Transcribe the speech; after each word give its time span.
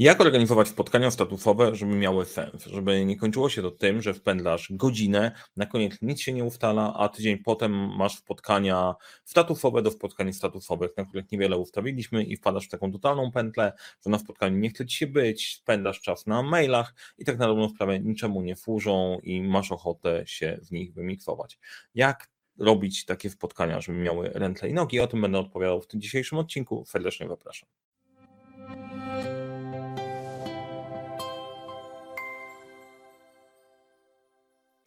Jak 0.00 0.20
organizować 0.20 0.68
spotkania 0.68 1.10
statusowe, 1.10 1.76
żeby 1.76 1.94
miały 1.94 2.24
sens? 2.24 2.66
Żeby 2.66 3.04
nie 3.04 3.16
kończyło 3.16 3.48
się 3.48 3.62
to 3.62 3.70
tym, 3.70 4.02
że 4.02 4.14
wpędlasz 4.14 4.72
godzinę, 4.72 5.32
na 5.56 5.66
koniec 5.66 6.02
nic 6.02 6.20
się 6.20 6.32
nie 6.32 6.44
ustala, 6.44 6.94
a 6.96 7.08
tydzień 7.08 7.38
potem 7.38 7.96
masz 7.96 8.16
spotkania 8.16 8.94
statusowe 9.24 9.82
do 9.82 9.90
spotkań 9.90 10.32
statusowych, 10.32 10.90
na 10.96 11.04
których 11.04 11.32
niewiele 11.32 11.56
ustawiliśmy 11.56 12.24
i 12.24 12.36
wpadasz 12.36 12.66
w 12.66 12.68
taką 12.68 12.92
totalną 12.92 13.32
pętlę, 13.32 13.72
że 14.04 14.10
na 14.10 14.18
spotkaniu 14.18 14.58
nie 14.58 14.70
chce 14.70 14.86
ci 14.86 14.96
się 14.96 15.06
być, 15.06 15.56
spędzasz 15.56 16.00
czas 16.00 16.26
na 16.26 16.42
mailach 16.42 16.94
i 17.18 17.24
tak 17.24 17.38
na 17.38 17.46
dobrą 17.46 17.68
sprawę 17.68 18.00
niczemu 18.00 18.42
nie 18.42 18.56
służą 18.56 19.18
i 19.22 19.42
masz 19.42 19.72
ochotę 19.72 20.22
się 20.26 20.58
w 20.62 20.70
nich 20.70 20.94
wymiksować. 20.94 21.58
Jak 21.94 22.30
robić 22.58 23.04
takie 23.04 23.30
spotkania, 23.30 23.80
żeby 23.80 23.98
miały 23.98 24.30
ręce 24.34 24.68
i 24.68 24.74
nogi? 24.74 25.00
O 25.00 25.06
tym 25.06 25.20
będę 25.20 25.38
odpowiadał 25.38 25.80
w 25.80 25.86
tym 25.86 26.00
dzisiejszym 26.00 26.38
odcinku. 26.38 26.84
Serdecznie 26.86 27.28
zapraszam. 27.28 27.68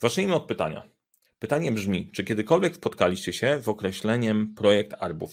Zacznijmy 0.02 0.36
od 0.36 0.46
pytania. 0.46 0.84
Pytanie 1.40 1.72
brzmi, 1.72 2.12
czy 2.12 2.24
kiedykolwiek 2.24 2.76
spotkaliście 2.76 3.34
się 3.34 3.62
z 3.62 3.68
określeniem 3.68 4.54
projekt 4.56 4.94
arbów? 5.00 5.32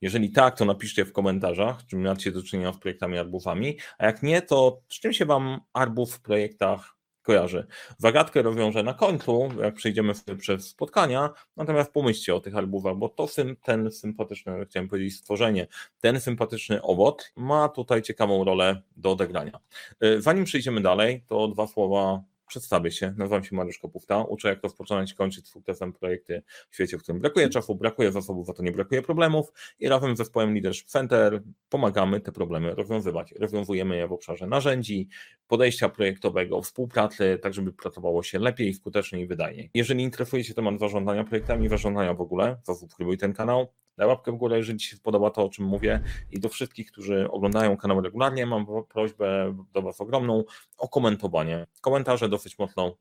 Jeżeli 0.00 0.30
tak, 0.30 0.58
to 0.58 0.64
napiszcie 0.64 1.04
w 1.04 1.12
komentarzach, 1.12 1.86
czy 1.86 1.96
macie 1.96 2.32
do 2.32 2.42
czynienia 2.42 2.72
z 2.72 2.78
projektami 2.78 3.18
arbufami, 3.18 3.78
a 3.98 4.06
jak 4.06 4.22
nie, 4.22 4.42
to 4.42 4.80
z 4.88 5.00
czym 5.00 5.12
się 5.12 5.24
Wam 5.24 5.60
arbów 5.72 6.14
w 6.14 6.20
projektach 6.20 6.96
kojarzy? 7.22 7.66
Zagadkę 7.98 8.42
rozwiążę 8.42 8.82
na 8.82 8.94
końcu, 8.94 9.48
jak 9.62 9.74
przejdziemy 9.74 10.12
przez 10.38 10.68
spotkania, 10.68 11.30
natomiast 11.56 11.92
pomyślcie 11.92 12.34
o 12.34 12.40
tych 12.40 12.56
arbufach, 12.56 12.96
bo 12.96 13.08
to 13.08 13.28
ten 13.62 13.90
sympatyczny, 13.90 14.66
chciałem 14.66 14.88
powiedzieć 14.88 15.16
stworzenie, 15.16 15.66
ten 16.00 16.20
sympatyczny 16.20 16.82
owoc 16.82 17.32
ma 17.36 17.68
tutaj 17.68 18.02
ciekawą 18.02 18.44
rolę 18.44 18.82
do 18.96 19.10
odegrania. 19.10 19.60
Y, 20.04 20.22
zanim 20.22 20.44
przejdziemy 20.44 20.80
dalej, 20.80 21.24
to 21.26 21.48
dwa 21.48 21.66
słowa 21.66 22.22
Przedstawię 22.54 22.90
się, 22.90 23.14
nazywam 23.16 23.44
się 23.44 23.56
Mariusz 23.56 23.78
Kopówta, 23.78 24.22
uczę 24.22 24.48
jak 24.48 24.62
rozpoczynać 24.62 25.14
kończyć 25.14 25.48
sukcesem 25.48 25.92
projekty 25.92 26.42
w 26.70 26.74
świecie, 26.74 26.98
w 26.98 27.02
którym 27.02 27.20
brakuje 27.20 27.48
czasu, 27.48 27.74
brakuje 27.74 28.12
zasobów, 28.12 28.50
a 28.50 28.52
to 28.52 28.62
nie 28.62 28.72
brakuje 28.72 29.02
problemów 29.02 29.52
i 29.78 29.88
razem 29.88 30.14
z 30.14 30.18
zespołem 30.18 30.54
Leadership 30.54 30.86
Center 30.86 31.42
pomagamy 31.68 32.20
te 32.20 32.32
problemy 32.32 32.74
rozwiązywać. 32.74 33.32
Rozwiązujemy 33.32 33.96
je 33.96 34.08
w 34.08 34.12
obszarze 34.12 34.46
narzędzi, 34.46 35.08
podejścia 35.48 35.88
projektowego, 35.88 36.62
współpracy, 36.62 37.38
tak 37.42 37.54
żeby 37.54 37.72
pracowało 37.72 38.22
się 38.22 38.38
lepiej, 38.38 38.74
skuteczniej 38.74 39.22
i 39.22 39.26
wydajniej. 39.26 39.70
Jeżeli 39.74 40.02
interesuje 40.02 40.44
się 40.44 40.54
temat 40.54 40.78
zarządzania 40.78 41.24
projektami, 41.24 41.68
zarządzania 41.68 42.14
w 42.14 42.20
ogóle, 42.20 42.56
zasubskrybuj 42.64 43.18
ten 43.18 43.32
kanał, 43.32 43.68
daj 43.96 44.08
łapkę 44.08 44.32
w 44.32 44.36
górę, 44.36 44.56
jeżeli 44.56 44.78
Ci 44.78 44.88
się 44.88 44.96
podoba 44.96 45.30
to, 45.30 45.44
o 45.44 45.48
czym 45.48 45.64
mówię. 45.64 46.00
I 46.30 46.40
do 46.40 46.48
wszystkich, 46.48 46.92
którzy 46.92 47.30
oglądają 47.30 47.76
kanał 47.76 48.00
regularnie, 48.00 48.46
mam 48.46 48.66
prośbę 48.88 49.56
do 49.72 49.82
Was 49.82 50.00
ogromną 50.00 50.44
o 50.78 50.88
komentowanie. 50.88 51.66
Komentarze 51.80 52.28
dosyć 52.28 52.58
mocno 52.58 52.96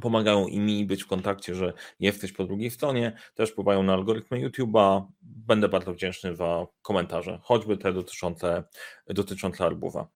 pomagają 0.00 0.46
i 0.46 0.58
mi 0.58 0.86
być 0.86 1.02
w 1.02 1.06
kontakcie, 1.06 1.54
że 1.54 1.72
jesteś 2.00 2.32
po 2.32 2.44
drugiej 2.44 2.70
stronie, 2.70 3.18
też 3.34 3.50
wpływają 3.50 3.82
na 3.82 3.92
algorytmy 3.94 4.48
YouTube'a. 4.48 5.06
Będę 5.22 5.68
bardzo 5.68 5.94
wdzięczny 5.94 6.36
za 6.36 6.66
komentarze, 6.82 7.38
choćby 7.42 7.76
te 7.76 7.92
dotyczące, 7.92 8.64
dotyczące 9.06 9.64
Arbuwa. 9.64 10.08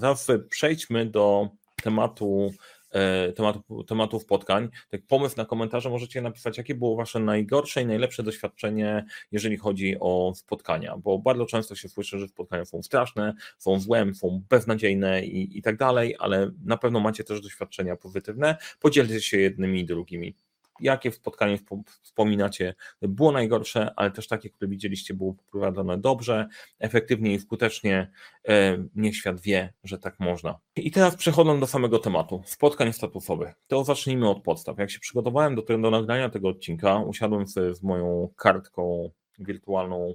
Teraz 0.00 0.26
przejdźmy 0.50 1.06
do 1.06 1.48
tematu 1.82 2.52
E, 2.90 3.32
tematu, 3.32 3.84
tematów 3.84 4.22
spotkań. 4.22 4.68
Tak 4.88 5.06
pomysł 5.06 5.36
na 5.36 5.44
komentarze 5.44 5.90
możecie 5.90 6.22
napisać, 6.22 6.58
jakie 6.58 6.74
było 6.74 6.96
Wasze 6.96 7.20
najgorsze 7.20 7.82
i 7.82 7.86
najlepsze 7.86 8.22
doświadczenie, 8.22 9.04
jeżeli 9.32 9.56
chodzi 9.56 9.96
o 10.00 10.32
spotkania, 10.36 10.96
bo 10.96 11.18
bardzo 11.18 11.46
często 11.46 11.74
się 11.74 11.88
słyszy, 11.88 12.18
że 12.18 12.28
spotkania 12.28 12.64
są 12.64 12.82
straszne, 12.82 13.34
są 13.58 13.80
złe, 13.80 14.14
są 14.14 14.42
beznadziejne 14.48 15.24
i, 15.24 15.58
i 15.58 15.62
tak 15.62 15.76
dalej, 15.76 16.16
ale 16.18 16.50
na 16.64 16.76
pewno 16.76 17.00
macie 17.00 17.24
też 17.24 17.40
doświadczenia 17.40 17.96
pozytywne. 17.96 18.56
Podzielcie 18.80 19.20
się 19.20 19.38
jednymi 19.38 19.80
i 19.80 19.84
drugimi 19.84 20.34
jakie 20.80 21.12
spotkanie 21.12 21.58
wspominacie 22.02 22.74
było 23.02 23.32
najgorsze, 23.32 23.92
ale 23.96 24.10
też 24.10 24.28
takie, 24.28 24.50
które 24.50 24.68
widzieliście, 24.68 25.14
było 25.14 25.34
poprowadzone 25.34 25.98
dobrze, 25.98 26.46
efektywnie 26.78 27.34
i 27.34 27.40
skutecznie. 27.40 28.10
E, 28.48 28.78
niech 28.94 29.16
świat 29.16 29.40
wie, 29.40 29.72
że 29.84 29.98
tak 29.98 30.20
można. 30.20 30.58
I 30.76 30.90
teraz 30.90 31.16
przechodząc 31.16 31.60
do 31.60 31.66
samego 31.66 31.98
tematu, 31.98 32.42
spotkań 32.44 32.92
statusowych. 32.92 33.54
To 33.66 33.84
zacznijmy 33.84 34.28
od 34.28 34.42
podstaw. 34.42 34.78
Jak 34.78 34.90
się 34.90 35.00
przygotowałem 35.00 35.54
do, 35.54 35.62
do 35.62 35.90
nagrania 35.90 36.28
tego 36.28 36.48
odcinka, 36.48 36.98
usiadłem 36.98 37.46
z 37.46 37.82
moją 37.82 38.28
kartką 38.36 39.10
wirtualną 39.38 40.14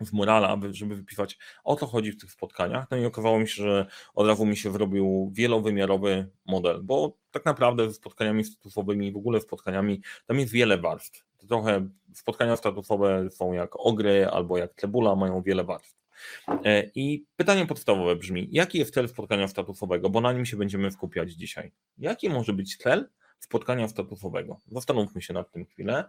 w 0.00 0.12
Murala, 0.12 0.58
żeby 0.70 0.96
wypisać 0.96 1.38
o 1.64 1.76
co 1.76 1.86
chodzi 1.86 2.12
w 2.12 2.20
tych 2.20 2.32
spotkaniach. 2.32 2.86
No 2.90 2.96
i 2.96 3.04
okazało 3.04 3.38
mi 3.38 3.48
się, 3.48 3.62
że 3.62 3.86
od 4.14 4.26
razu 4.26 4.46
mi 4.46 4.56
się 4.56 4.70
wyrobił 4.70 5.30
wielowymiarowy 5.34 6.28
model, 6.46 6.82
bo 6.82 7.16
tak 7.30 7.44
naprawdę 7.44 7.88
ze 7.88 7.94
spotkaniami 7.94 8.44
statusowymi, 8.44 9.12
w 9.12 9.16
ogóle 9.16 9.40
spotkaniami, 9.40 10.02
tam 10.26 10.38
jest 10.38 10.52
wiele 10.52 10.78
warstw. 10.78 11.24
Trochę 11.48 11.88
spotkania 12.14 12.56
statusowe 12.56 13.30
są 13.30 13.52
jak 13.52 13.70
ogry 13.76 14.26
albo 14.26 14.58
jak 14.58 14.74
cebula, 14.74 15.16
mają 15.16 15.42
wiele 15.42 15.64
warstw. 15.64 16.02
E, 16.48 16.90
I 16.94 17.24
pytanie 17.36 17.66
podstawowe 17.66 18.16
brzmi, 18.16 18.48
jaki 18.52 18.78
jest 18.78 18.94
cel 18.94 19.08
spotkania 19.08 19.48
statusowego, 19.48 20.10
bo 20.10 20.20
na 20.20 20.32
nim 20.32 20.46
się 20.46 20.56
będziemy 20.56 20.90
skupiać 20.90 21.32
dzisiaj. 21.32 21.72
Jaki 21.98 22.30
może 22.30 22.52
być 22.52 22.76
cel 22.76 23.08
spotkania 23.44 23.88
statusowego? 23.88 24.60
Zastanówmy 24.66 25.22
się 25.22 25.34
nad 25.34 25.52
tym 25.52 25.64
chwilę 25.64 26.04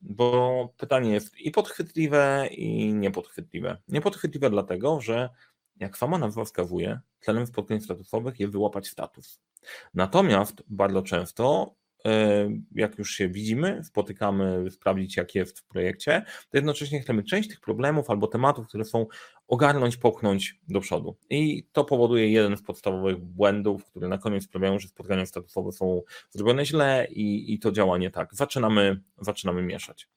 bo 0.00 0.68
pytanie 0.76 1.12
jest 1.12 1.38
i 1.38 1.50
podchwytliwe, 1.50 2.48
i 2.50 2.94
niepodchwytliwe. 2.94 3.76
Niepodchwytliwe 3.88 4.50
dlatego, 4.50 5.00
że 5.00 5.28
jak 5.76 5.98
sama 5.98 6.18
nazwa 6.18 6.44
wskazuje, 6.44 7.00
celem 7.20 7.46
spotkań 7.46 7.80
statusowych 7.80 8.40
jest 8.40 8.52
wyłapać 8.52 8.88
status. 8.88 9.40
Natomiast 9.94 10.62
bardzo 10.68 11.02
często 11.02 11.74
E, 12.06 12.48
jak 12.74 12.98
już 12.98 13.10
się 13.10 13.28
widzimy, 13.28 13.84
spotykamy, 13.84 14.70
sprawdzić, 14.70 15.16
jak 15.16 15.34
jest 15.34 15.58
w 15.58 15.64
projekcie, 15.64 16.24
to 16.50 16.58
jednocześnie 16.58 17.00
chcemy 17.00 17.22
część 17.22 17.48
tych 17.48 17.60
problemów 17.60 18.10
albo 18.10 18.26
tematów, 18.26 18.66
które 18.66 18.84
są 18.84 19.06
ogarnąć, 19.50 19.96
popchnąć 19.96 20.60
do 20.68 20.80
przodu. 20.80 21.16
I 21.30 21.64
to 21.72 21.84
powoduje 21.84 22.30
jeden 22.30 22.56
z 22.56 22.62
podstawowych 22.62 23.18
błędów, 23.18 23.84
które 23.84 24.08
na 24.08 24.18
koniec 24.18 24.44
sprawiają, 24.44 24.78
że 24.78 24.88
spotkania 24.88 25.26
statusowe 25.26 25.72
są 25.72 26.02
zrobione 26.30 26.66
źle 26.66 27.06
i, 27.10 27.54
i 27.54 27.58
to 27.58 27.72
działa 27.72 27.98
nie 27.98 28.10
tak. 28.10 28.34
Zaczynamy, 28.34 29.00
zaczynamy 29.20 29.62
mieszać. 29.62 30.08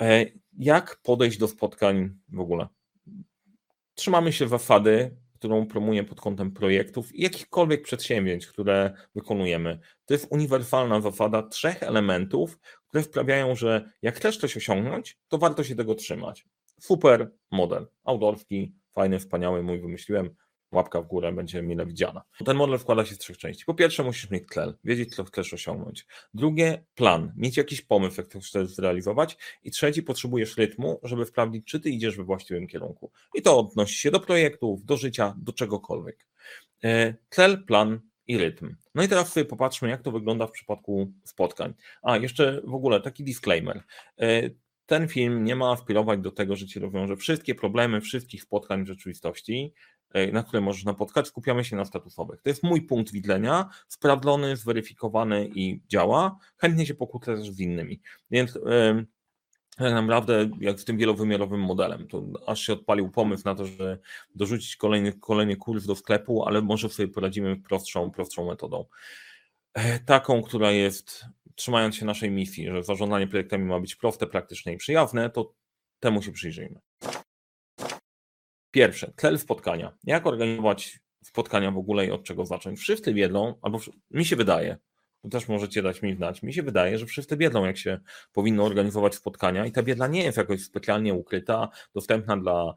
E, 0.00 0.26
jak 0.58 1.00
podejść 1.02 1.38
do 1.38 1.48
spotkań 1.48 2.10
w 2.28 2.40
ogóle? 2.40 2.68
Trzymamy 3.94 4.32
się 4.32 4.48
zasady 4.48 5.16
którą 5.44 5.66
promuję 5.66 6.04
pod 6.04 6.20
kątem 6.20 6.50
projektów 6.50 7.14
i 7.14 7.22
jakichkolwiek 7.22 7.82
przedsięwzięć, 7.82 8.46
które 8.46 8.94
wykonujemy. 9.14 9.78
To 10.04 10.14
jest 10.14 10.26
uniwersalna 10.30 11.00
zasada 11.00 11.42
trzech 11.42 11.82
elementów, 11.82 12.58
które 12.88 13.02
sprawiają, 13.02 13.54
że 13.54 13.90
jak 14.02 14.16
chcesz 14.16 14.36
coś 14.36 14.56
osiągnąć, 14.56 15.18
to 15.28 15.38
warto 15.38 15.64
się 15.64 15.74
tego 15.76 15.94
trzymać. 15.94 16.46
Super 16.80 17.30
model, 17.50 17.86
autorski, 18.04 18.74
fajny, 18.92 19.18
wspaniały, 19.18 19.62
mój 19.62 19.80
wymyśliłem, 19.80 20.30
łapka 20.74 21.02
w 21.02 21.06
górę 21.06 21.32
będzie 21.32 21.62
mile 21.62 21.86
widziana. 21.86 22.22
Ten 22.44 22.56
model 22.56 22.78
składa 22.78 23.04
się 23.04 23.14
z 23.14 23.18
trzech 23.18 23.38
części. 23.38 23.64
Po 23.64 23.74
pierwsze, 23.74 24.02
musisz 24.02 24.30
mieć 24.30 24.44
cel, 24.48 24.78
wiedzieć, 24.84 25.14
co 25.14 25.24
chcesz 25.24 25.54
osiągnąć. 25.54 26.06
Drugie, 26.34 26.84
plan, 26.94 27.32
mieć 27.36 27.56
jakiś 27.56 27.82
pomysł, 27.82 28.20
jak 28.20 28.28
to 28.28 28.40
chcesz 28.40 28.68
zrealizować. 28.68 29.36
I 29.62 29.70
trzeci, 29.70 30.02
potrzebujesz 30.02 30.56
rytmu, 30.56 31.00
żeby 31.02 31.26
sprawdzić, 31.26 31.66
czy 31.66 31.80
ty 31.80 31.90
idziesz 31.90 32.16
we 32.16 32.24
właściwym 32.24 32.66
kierunku. 32.66 33.12
I 33.34 33.42
to 33.42 33.58
odnosi 33.58 33.96
się 33.96 34.10
do 34.10 34.20
projektów, 34.20 34.84
do 34.84 34.96
życia, 34.96 35.34
do 35.38 35.52
czegokolwiek. 35.52 36.26
E, 36.84 37.14
cel, 37.30 37.64
plan 37.64 38.00
i 38.26 38.38
rytm. 38.38 38.76
No 38.94 39.02
i 39.02 39.08
teraz 39.08 39.32
sobie 39.32 39.46
popatrzmy, 39.46 39.88
jak 39.88 40.02
to 40.02 40.12
wygląda 40.12 40.46
w 40.46 40.50
przypadku 40.50 41.12
spotkań. 41.24 41.74
A, 42.02 42.16
jeszcze 42.16 42.60
w 42.64 42.74
ogóle 42.74 43.00
taki 43.00 43.24
disclaimer 43.24 43.82
e, 44.20 44.50
ten 44.86 45.08
film 45.08 45.44
nie 45.44 45.56
ma 45.56 45.72
aspirować 45.72 46.20
do 46.20 46.30
tego, 46.30 46.56
że 46.56 46.66
ci 46.66 46.78
rozwiąże 46.78 47.16
wszystkie 47.16 47.54
problemy 47.54 48.00
wszystkich 48.00 48.42
spotkań 48.42 48.84
w 48.84 48.88
rzeczywistości. 48.88 49.72
E, 50.10 50.32
na 50.32 50.42
które 50.42 50.60
możesz 50.60 50.84
napotkać, 50.84 51.26
skupiamy 51.26 51.64
się 51.64 51.76
na 51.76 51.84
statusowych. 51.84 52.42
To 52.42 52.48
jest 52.48 52.62
mój 52.62 52.82
punkt 52.82 53.12
widzenia, 53.12 53.68
sprawdzony, 53.88 54.56
zweryfikowany 54.56 55.50
i 55.54 55.80
działa. 55.88 56.38
Chętnie 56.56 56.86
się 56.86 56.94
pokłócę 56.94 57.36
też 57.36 57.50
z 57.50 57.60
innymi. 57.60 58.00
Więc 58.30 58.58
tak 59.76 59.92
naprawdę 59.92 60.50
jak 60.60 60.80
z 60.80 60.84
tym 60.84 60.98
wielowymiarowym 60.98 61.60
modelem, 61.60 62.08
to 62.08 62.24
aż 62.46 62.60
się 62.60 62.72
odpalił 62.72 63.10
pomysł 63.10 63.42
na 63.44 63.54
to, 63.54 63.66
że 63.66 63.98
dorzucić 64.34 64.76
kolejny, 64.76 65.12
kolejny 65.12 65.56
kurs 65.56 65.86
do 65.86 65.96
sklepu, 65.96 66.44
ale 66.44 66.62
może 66.62 66.88
sobie 66.88 67.08
poradzimy 67.08 67.56
prostszą, 67.56 68.10
prostszą 68.10 68.46
metodą. 68.46 68.84
E, 69.74 69.98
taką, 69.98 70.42
która 70.42 70.70
jest, 70.70 71.24
trzymając 71.54 71.96
się 71.96 72.04
naszej 72.04 72.30
misji, 72.30 72.70
że 72.70 72.82
zarządzanie 72.82 73.26
projektami 73.26 73.64
ma 73.64 73.80
być 73.80 73.94
proste, 73.96 74.26
praktyczne 74.26 74.72
i 74.72 74.76
przyjazne, 74.76 75.30
to 75.30 75.54
temu 76.00 76.22
się 76.22 76.32
przyjrzyjmy. 76.32 76.80
Pierwsze, 78.70 79.12
cel 79.16 79.38
spotkania. 79.38 79.96
Jak 80.04 80.26
organizować 80.26 81.00
spotkania 81.24 81.70
w 81.70 81.78
ogóle 81.78 82.06
i 82.06 82.10
od 82.10 82.24
czego 82.24 82.46
zacząć? 82.46 82.80
Wszyscy 82.80 83.14
wiedzą, 83.14 83.54
albo 83.62 83.80
mi 84.10 84.24
się 84.24 84.36
wydaje, 84.36 84.76
to 85.22 85.28
też 85.28 85.48
możecie 85.48 85.82
dać 85.82 86.02
mi 86.02 86.16
znać, 86.16 86.42
mi 86.42 86.54
się 86.54 86.62
wydaje, 86.62 86.98
że 86.98 87.06
wszyscy 87.06 87.36
wiedzą, 87.36 87.64
jak 87.64 87.78
się 87.78 88.00
powinno 88.32 88.64
organizować 88.64 89.14
spotkania 89.14 89.66
i 89.66 89.72
ta 89.72 89.82
wiedza 89.82 90.06
nie 90.06 90.24
jest 90.24 90.38
jakoś 90.38 90.64
specjalnie 90.64 91.14
ukryta, 91.14 91.68
dostępna 91.94 92.36
dla 92.36 92.74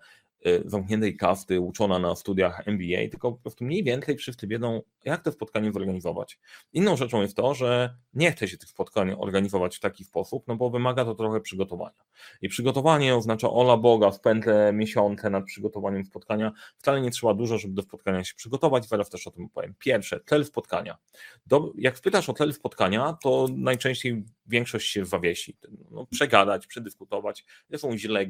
zamkniętej 0.65 1.17
kasty, 1.17 1.59
uczona 1.59 1.99
na 1.99 2.15
studiach 2.15 2.67
MBA, 2.67 3.09
tylko 3.11 3.31
po 3.31 3.37
prostu 3.37 3.65
mniej 3.65 3.83
więcej 3.83 4.17
wszyscy 4.17 4.47
wiedzą, 4.47 4.81
jak 5.05 5.23
to 5.23 5.31
spotkanie 5.31 5.71
zorganizować. 5.71 6.39
Inną 6.73 6.97
rzeczą 6.97 7.21
jest 7.21 7.35
to, 7.35 7.53
że 7.53 7.95
nie 8.13 8.31
chce 8.31 8.47
się 8.47 8.57
tych 8.57 8.69
spotkań 8.69 9.15
organizować 9.17 9.77
w 9.77 9.79
taki 9.79 10.03
sposób, 10.03 10.43
no 10.47 10.55
bo 10.55 10.69
wymaga 10.69 11.05
to 11.05 11.15
trochę 11.15 11.41
przygotowania. 11.41 12.03
I 12.41 12.49
przygotowanie 12.49 13.15
oznacza 13.15 13.51
ola 13.51 13.77
Boga, 13.77 14.11
spędzę 14.11 14.73
miesiące 14.73 15.29
nad 15.29 15.45
przygotowaniem 15.45 16.05
spotkania. 16.05 16.51
Wcale 16.77 17.01
nie 17.01 17.11
trzeba 17.11 17.33
dużo, 17.33 17.57
żeby 17.57 17.73
do 17.73 17.81
spotkania 17.81 18.23
się 18.23 18.35
przygotować, 18.35 18.87
zaraz 18.87 19.09
też 19.09 19.27
o 19.27 19.31
tym 19.31 19.49
powiem. 19.49 19.75
Pierwsze, 19.79 20.19
cel 20.25 20.45
spotkania. 20.45 20.97
Do, 21.45 21.73
jak 21.77 21.97
spytasz 21.97 22.29
o 22.29 22.33
cel 22.33 22.53
spotkania, 22.53 23.17
to 23.23 23.47
najczęściej 23.55 24.23
większość 24.45 24.91
się 24.91 25.05
zawiesi. 25.05 25.57
No, 25.91 26.05
przegadać, 26.05 26.67
przedyskutować, 26.67 27.45
to 27.71 27.77
są 27.77 27.97
źle 27.97 28.25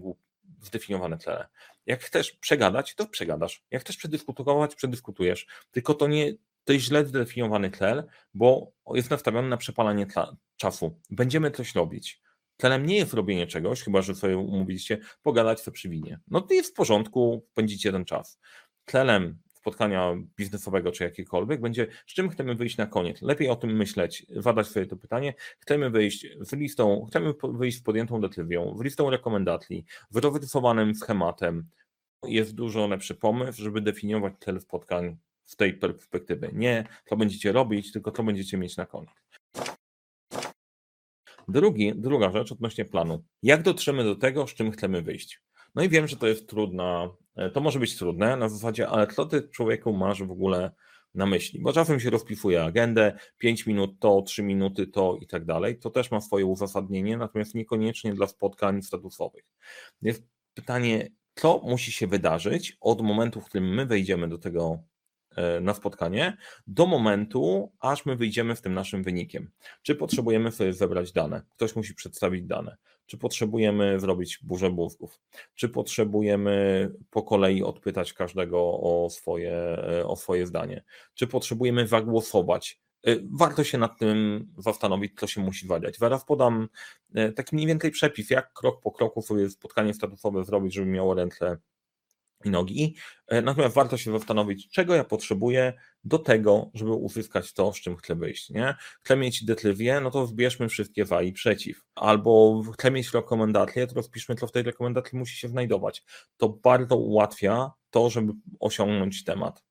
zdefiniowane 0.61 1.17
cele. 1.17 1.47
Jak 1.85 2.03
chcesz 2.03 2.31
przegadać, 2.31 2.95
to 2.95 3.07
przegadasz. 3.07 3.63
Jak 3.71 3.81
chcesz 3.81 3.97
przedyskutować, 3.97 4.75
przedyskutujesz. 4.75 5.47
Tylko 5.71 5.93
to 5.93 6.07
nie 6.07 6.33
to 6.67 6.73
jest 6.73 6.85
źle 6.85 7.05
zdefiniowany 7.05 7.71
cel, 7.71 8.03
bo 8.33 8.71
jest 8.93 9.09
nastawiony 9.09 9.49
na 9.49 9.57
przepalanie 9.57 10.07
czasu. 10.57 10.99
Będziemy 11.09 11.51
coś 11.51 11.75
robić. 11.75 12.21
Celem 12.57 12.85
nie 12.85 12.95
jest 12.95 13.13
robienie 13.13 13.47
czegoś, 13.47 13.83
chyba 13.83 14.01
że 14.01 14.15
sobie 14.15 14.37
umówiliście, 14.37 14.97
pogadać 15.21 15.59
sobie 15.59 15.75
przy 15.75 15.89
winie. 15.89 16.19
No 16.27 16.41
to 16.41 16.53
jest 16.53 16.71
w 16.71 16.73
porządku, 16.73 17.45
spędzicie 17.51 17.91
ten 17.91 18.05
czas. 18.05 18.39
Celem 18.85 19.37
spotkania 19.67 20.15
biznesowego 20.37 20.91
czy 20.91 21.03
jakiekolwiek, 21.03 21.61
będzie 21.61 21.87
z 22.07 22.13
czym 22.13 22.29
chcemy 22.29 22.55
wyjść 22.55 22.77
na 22.77 22.87
koniec. 22.87 23.21
Lepiej 23.21 23.49
o 23.49 23.55
tym 23.55 23.75
myśleć, 23.75 24.25
zadać 24.29 24.67
sobie 24.67 24.85
to 24.85 24.97
pytanie. 24.97 25.33
Chcemy 25.59 25.89
wyjść 25.89 26.27
z 26.39 26.53
listą, 26.53 27.05
chcemy 27.09 27.33
wyjść 27.43 27.77
z 27.77 27.81
podjętą 27.81 28.21
decyzją, 28.21 28.77
z 28.77 28.81
listą 28.81 29.09
rekomendacji, 29.09 29.85
wyrysowanym 30.11 30.95
schematem. 30.95 31.67
Jest 32.23 32.55
dużo 32.55 32.87
lepszy 32.87 33.15
pomysł, 33.15 33.63
żeby 33.63 33.81
definiować 33.81 34.33
cel 34.39 34.61
spotkań 34.61 35.17
z 35.45 35.55
tej 35.55 35.73
perspektywy. 35.73 36.49
Nie 36.53 36.87
co 37.09 37.17
będziecie 37.17 37.51
robić, 37.51 37.91
tylko 37.91 38.11
co 38.11 38.23
będziecie 38.23 38.57
mieć 38.57 38.77
na 38.77 38.85
koniec. 38.85 39.09
Drugi, 41.47 41.93
druga 41.95 42.31
rzecz 42.31 42.51
odnośnie 42.51 42.85
planu. 42.85 43.23
Jak 43.43 43.63
dotrzemy 43.63 44.03
do 44.03 44.15
tego, 44.15 44.47
z 44.47 44.53
czym 44.53 44.71
chcemy 44.71 45.01
wyjść? 45.01 45.46
No 45.77 45.83
i 45.83 45.89
wiem, 45.89 46.07
że 46.07 46.15
to 46.15 46.27
jest 46.27 46.49
trudna, 46.49 47.09
e, 47.35 47.49
to 47.49 47.61
może 47.61 47.79
być 47.79 47.97
trudne 47.97 48.37
na 48.37 48.49
zasadzie, 48.49 48.87
ale 48.87 49.07
co 49.07 49.25
ty 49.25 49.49
człowieku 49.49 49.93
masz 49.93 50.23
w 50.23 50.31
ogóle 50.31 50.71
na 51.15 51.25
myśli? 51.25 51.59
Bo 51.61 51.73
czasem 51.73 51.99
się 51.99 52.09
rozpisuje 52.09 52.63
agendę, 52.63 53.19
5 53.37 53.65
minut 53.65 53.99
to, 53.99 54.21
3 54.21 54.43
minuty 54.43 54.87
to 54.87 55.17
i 55.21 55.27
tak 55.27 55.45
dalej. 55.45 55.79
To 55.79 55.89
też 55.89 56.11
ma 56.11 56.21
swoje 56.21 56.45
uzasadnienie, 56.45 57.17
natomiast 57.17 57.55
niekoniecznie 57.55 58.13
dla 58.13 58.27
spotkań 58.27 58.81
statusowych. 58.81 59.43
Jest 60.01 60.23
pytanie, 60.53 61.09
co 61.35 61.61
musi 61.63 61.91
się 61.91 62.07
wydarzyć 62.07 62.77
od 62.81 63.01
momentu, 63.01 63.41
w 63.41 63.45
którym 63.45 63.75
my 63.75 63.85
wejdziemy 63.85 64.27
do 64.27 64.37
tego 64.37 64.83
E, 65.37 65.61
na 65.61 65.73
spotkanie 65.73 66.37
do 66.67 66.85
momentu, 66.85 67.71
aż 67.79 68.05
my 68.05 68.15
wyjdziemy 68.15 68.55
z 68.55 68.61
tym 68.61 68.73
naszym 68.73 69.03
wynikiem. 69.03 69.51
Czy 69.81 69.95
potrzebujemy 69.95 70.51
sobie 70.51 70.73
zebrać 70.73 71.11
dane? 71.11 71.41
Ktoś 71.55 71.75
musi 71.75 71.95
przedstawić 71.95 72.43
dane. 72.43 72.77
Czy 73.07 73.17
potrzebujemy 73.17 73.99
zrobić 73.99 74.39
burzę 74.43 74.69
mózgów? 74.69 75.19
Czy 75.55 75.69
potrzebujemy 75.69 76.89
po 77.09 77.23
kolei 77.23 77.63
odpytać 77.63 78.13
każdego 78.13 78.59
o 78.59 79.09
swoje, 79.09 79.77
o 80.05 80.15
swoje 80.15 80.47
zdanie? 80.47 80.83
Czy 81.13 81.27
potrzebujemy 81.27 81.87
zagłosować? 81.87 82.81
E, 83.07 83.15
warto 83.31 83.63
się 83.63 83.77
nad 83.77 83.99
tym 83.99 84.47
zastanowić, 84.57 85.19
co 85.19 85.27
się 85.27 85.41
musi 85.41 85.67
wadać. 85.67 85.97
Zaraz 85.97 86.25
podam 86.25 86.67
taki 87.35 87.55
mniej 87.55 87.67
więcej 87.67 87.91
przepis, 87.91 88.29
jak 88.29 88.53
krok 88.53 88.81
po 88.81 88.91
kroku 88.91 89.21
sobie 89.21 89.49
spotkanie 89.49 89.93
statusowe 89.93 90.45
zrobić, 90.45 90.73
żeby 90.73 90.87
miało 90.87 91.13
ręce 91.13 91.57
i 92.47 92.49
nogi. 92.49 92.95
E, 93.27 93.41
natomiast 93.41 93.75
warto 93.75 93.97
się 93.97 94.11
zastanowić, 94.11 94.69
czego 94.71 94.95
ja 94.95 95.03
potrzebuję 95.03 95.73
do 96.03 96.19
tego, 96.19 96.71
żeby 96.73 96.91
uzyskać 96.91 97.53
to, 97.53 97.73
z 97.73 97.81
czym 97.81 97.97
chcę 97.97 98.15
wyjść. 98.15 98.49
Nie? 98.49 98.75
Chcę 99.03 99.15
mieć 99.15 99.45
decyzję, 99.45 100.01
no 100.01 100.11
to 100.11 100.27
zbierzmy 100.27 100.69
wszystkie 100.69 101.05
za 101.05 101.21
i 101.21 101.33
przeciw. 101.33 101.81
Albo 101.95 102.63
chcę 102.73 102.91
mieć 102.91 103.13
rekomendację, 103.13 103.87
to 103.87 103.95
rozpiszmy, 103.95 104.35
co 104.35 104.47
w 104.47 104.51
tej 104.51 104.63
rekomendacji 104.63 105.19
musi 105.19 105.37
się 105.37 105.47
znajdować. 105.47 106.03
To 106.37 106.49
bardzo 106.49 106.97
ułatwia 106.97 107.71
to, 107.89 108.09
żeby 108.09 108.33
osiągnąć 108.59 109.23
temat. 109.23 109.63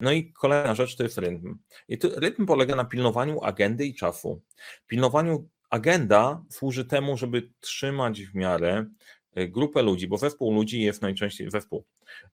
No 0.00 0.12
i 0.12 0.32
kolejna 0.32 0.74
rzecz 0.74 0.96
to 0.96 1.02
jest 1.02 1.18
rytm. 1.18 1.58
I 1.88 1.98
to, 1.98 2.08
rytm 2.16 2.46
polega 2.46 2.76
na 2.76 2.84
pilnowaniu 2.84 3.44
agendy 3.44 3.86
i 3.86 3.94
czasu. 3.94 4.42
Pilnowaniu 4.86 5.48
agenda 5.70 6.44
służy 6.50 6.84
temu, 6.84 7.16
żeby 7.16 7.50
trzymać 7.60 8.22
w 8.22 8.34
miarę 8.34 8.86
grupę 9.48 9.82
ludzi, 9.82 10.08
bo 10.08 10.18
zespół 10.18 10.54
ludzi 10.54 10.80
jest 10.80 11.02
najczęściej 11.02 11.50
zespół. 11.50 11.84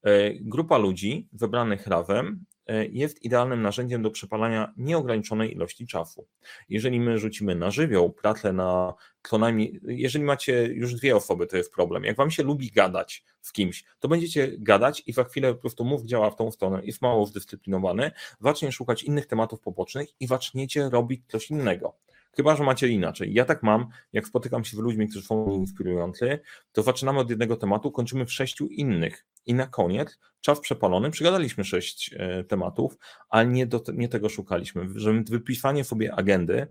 E, 0.04 0.34
grupa 0.34 0.78
ludzi 0.78 1.28
wybranych 1.34 1.88
razem 1.88 2.46
e, 2.68 2.86
jest 2.86 3.24
idealnym 3.24 3.62
narzędziem 3.62 4.02
do 4.02 4.12
przepalania 4.12 4.74
nieograniczonej 4.78 5.54
ilości 5.54 5.88
czasu. 5.88 6.28
Jeżeli 6.70 7.00
my 7.00 7.20
rzucimy 7.20 7.56
na 7.56 7.72
żywioł 7.72 8.14
pracę 8.14 8.54
na 8.54 8.94
co 9.24 9.38
najmniej, 9.38 9.80
jeżeli 9.84 10.24
macie 10.24 10.66
już 10.66 10.96
dwie 10.96 11.16
osoby, 11.16 11.48
to 11.48 11.58
jest 11.58 11.74
problem. 11.74 12.04
Jak 12.04 12.18
wam 12.18 12.32
się 12.32 12.44
lubi 12.44 12.72
gadać 12.72 13.24
z 13.42 13.52
kimś, 13.52 13.84
to 14.00 14.08
będziecie 14.08 14.52
gadać 14.58 15.04
i 15.08 15.14
za 15.14 15.24
chwilę 15.24 15.54
po 15.54 15.62
prostu 15.62 15.86
mów 15.86 16.06
działa 16.06 16.32
w 16.32 16.36
tą 16.36 16.52
stronę, 16.52 16.82
jest 16.84 17.02
mało 17.02 17.26
zdyscyplinowany, 17.26 18.12
zacznie 18.40 18.72
szukać 18.72 19.04
innych 19.04 19.26
tematów 19.26 19.60
pobocznych 19.60 20.10
i 20.20 20.28
zaczniecie 20.28 20.90
robić 20.90 21.22
coś 21.28 21.50
innego. 21.50 21.96
Chyba, 22.36 22.56
że 22.56 22.64
macie 22.64 22.88
inaczej. 22.88 23.34
Ja 23.34 23.46
tak 23.46 23.64
mam, 23.64 23.88
jak 24.14 24.28
spotykam 24.28 24.64
się 24.64 24.78
z 24.78 24.80
ludźmi, 24.80 25.08
którzy 25.08 25.26
są 25.26 25.52
inspirujący, 25.52 26.40
to 26.72 26.84
zaczynamy 26.84 27.20
od 27.20 27.30
jednego 27.30 27.58
tematu, 27.58 27.92
kończymy 27.92 28.26
w 28.26 28.32
sześciu 28.32 28.68
innych. 28.68 29.26
I 29.46 29.54
na 29.54 29.68
koniec, 29.68 30.20
czas 30.42 30.60
przepalony, 30.60 31.12
przygadaliśmy 31.12 31.64
sześć 31.64 32.16
e, 32.18 32.44
tematów, 32.44 32.98
ale 33.30 33.48
nie, 33.48 33.66
do, 33.66 33.84
nie 33.94 34.10
tego 34.10 34.30
szukaliśmy. 34.30 34.88
Że 34.96 35.24
wypisanie 35.30 35.84
sobie 35.84 36.16
agendy 36.16 36.68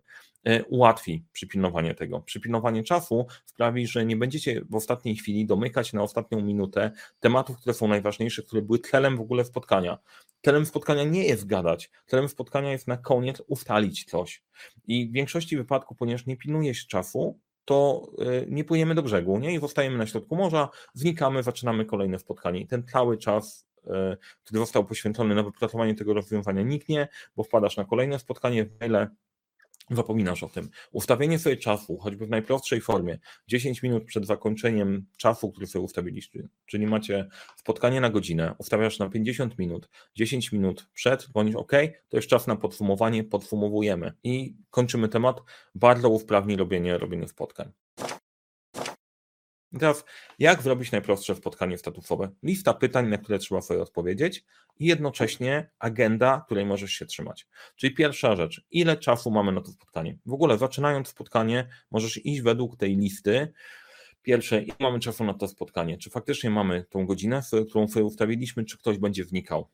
ułatwi 0.68 1.24
przypilnowanie 1.32 1.94
tego. 1.94 2.20
Przypilnowanie 2.20 2.82
czasu 2.82 3.26
sprawi, 3.44 3.86
że 3.86 4.06
nie 4.06 4.16
będziecie 4.16 4.64
w 4.70 4.74
ostatniej 4.74 5.16
chwili 5.16 5.46
domykać 5.46 5.92
na 5.92 6.02
ostatnią 6.02 6.40
minutę 6.40 6.90
tematów, 7.20 7.56
które 7.56 7.74
są 7.74 7.88
najważniejsze, 7.88 8.42
które 8.42 8.62
były 8.62 8.78
celem 8.78 9.16
w 9.16 9.20
ogóle 9.20 9.44
spotkania. 9.44 9.98
Celem 10.44 10.66
spotkania 10.66 11.04
nie 11.04 11.24
jest 11.24 11.46
gadać. 11.46 11.90
Celem 12.06 12.28
spotkania 12.28 12.72
jest 12.72 12.88
na 12.88 12.96
koniec 12.96 13.42
ustalić 13.46 14.04
coś. 14.04 14.42
I 14.86 15.08
w 15.08 15.12
większości 15.12 15.56
wypadków, 15.56 15.96
ponieważ 15.98 16.26
nie 16.26 16.36
pilnuje 16.36 16.74
się 16.74 16.86
czasu, 16.86 17.38
to 17.64 18.10
y, 18.42 18.46
nie 18.48 18.64
płyniemy 18.64 18.94
do 18.94 19.02
brzegu, 19.02 19.38
nie? 19.38 19.54
I 19.54 19.60
zostajemy 19.60 19.98
na 19.98 20.06
środku 20.06 20.36
morza, 20.36 20.68
znikamy, 20.94 21.42
zaczynamy 21.42 21.84
kolejne 21.84 22.18
spotkanie. 22.18 22.60
I 22.60 22.66
ten 22.66 22.82
cały 22.86 23.18
czas, 23.18 23.66
y, 23.84 23.90
który 24.44 24.60
został 24.60 24.84
poświęcony 24.84 25.34
na 25.34 25.42
wypracowanie 25.42 25.94
tego 25.94 26.14
rozwiązania, 26.14 26.62
niknie, 26.62 27.08
bo 27.36 27.42
wpadasz 27.42 27.76
na 27.76 27.84
kolejne 27.84 28.18
spotkanie, 28.18 28.66
maile, 28.80 29.08
zapominasz 29.90 30.42
o 30.42 30.48
tym. 30.48 30.70
Ustawienie 30.92 31.38
sobie 31.38 31.56
czasu, 31.56 31.98
choćby 31.98 32.26
w 32.26 32.30
najprostszej 32.30 32.80
formie, 32.80 33.18
10 33.48 33.82
minut 33.82 34.04
przed 34.04 34.26
zakończeniem 34.26 35.06
czasu, 35.16 35.52
który 35.52 35.66
sobie 35.66 35.84
ustawiliście, 35.84 36.48
czyli 36.66 36.86
macie 36.86 37.28
spotkanie 37.56 38.00
na 38.00 38.10
godzinę, 38.10 38.54
ustawiasz 38.58 38.98
na 38.98 39.08
50 39.08 39.58
minut, 39.58 39.88
10 40.14 40.52
minut 40.52 40.88
przed, 40.94 41.28
bądź 41.32 41.54
OK, 41.54 41.72
to 42.08 42.16
jest 42.16 42.28
czas 42.28 42.46
na 42.46 42.56
podsumowanie, 42.56 43.24
podsumowujemy 43.24 44.12
i 44.24 44.56
kończymy 44.70 45.08
temat. 45.08 45.40
Bardzo 45.74 46.08
usprawni 46.08 46.56
robienie, 46.56 46.98
robienie 46.98 47.28
spotkań. 47.28 47.72
I 49.72 49.78
teraz, 49.78 50.04
jak 50.38 50.62
zrobić 50.62 50.92
najprostsze 50.92 51.34
spotkanie 51.34 51.78
statusowe? 51.78 52.30
Lista 52.42 52.74
pytań, 52.74 53.08
na 53.08 53.18
które 53.18 53.38
trzeba 53.38 53.60
sobie 53.60 53.82
odpowiedzieć 53.82 54.44
i 54.78 54.86
jednocześnie 54.86 55.70
agenda, 55.78 56.42
której 56.46 56.66
możesz 56.66 56.92
się 56.92 57.06
trzymać. 57.06 57.46
Czyli 57.76 57.94
pierwsza 57.94 58.36
rzecz, 58.36 58.66
ile 58.70 58.96
czasu 58.96 59.30
mamy 59.30 59.52
na 59.52 59.60
to 59.60 59.70
spotkanie? 59.70 60.18
W 60.26 60.32
ogóle 60.32 60.58
zaczynając 60.58 61.08
spotkanie, 61.08 61.68
możesz 61.90 62.26
iść 62.26 62.40
według 62.40 62.76
tej 62.76 62.96
listy. 62.96 63.52
Pierwsze, 64.22 64.62
ile 64.62 64.76
mamy 64.80 65.00
czasu 65.00 65.24
na 65.24 65.34
to 65.34 65.48
spotkanie? 65.48 65.98
Czy 65.98 66.10
faktycznie 66.10 66.50
mamy 66.50 66.84
tą 66.90 67.06
godzinę, 67.06 67.42
którą 67.68 67.88
sobie 67.88 68.04
ustawiliśmy, 68.04 68.64
czy 68.64 68.78
ktoś 68.78 68.98
będzie 68.98 69.24
wnikał? 69.24 69.70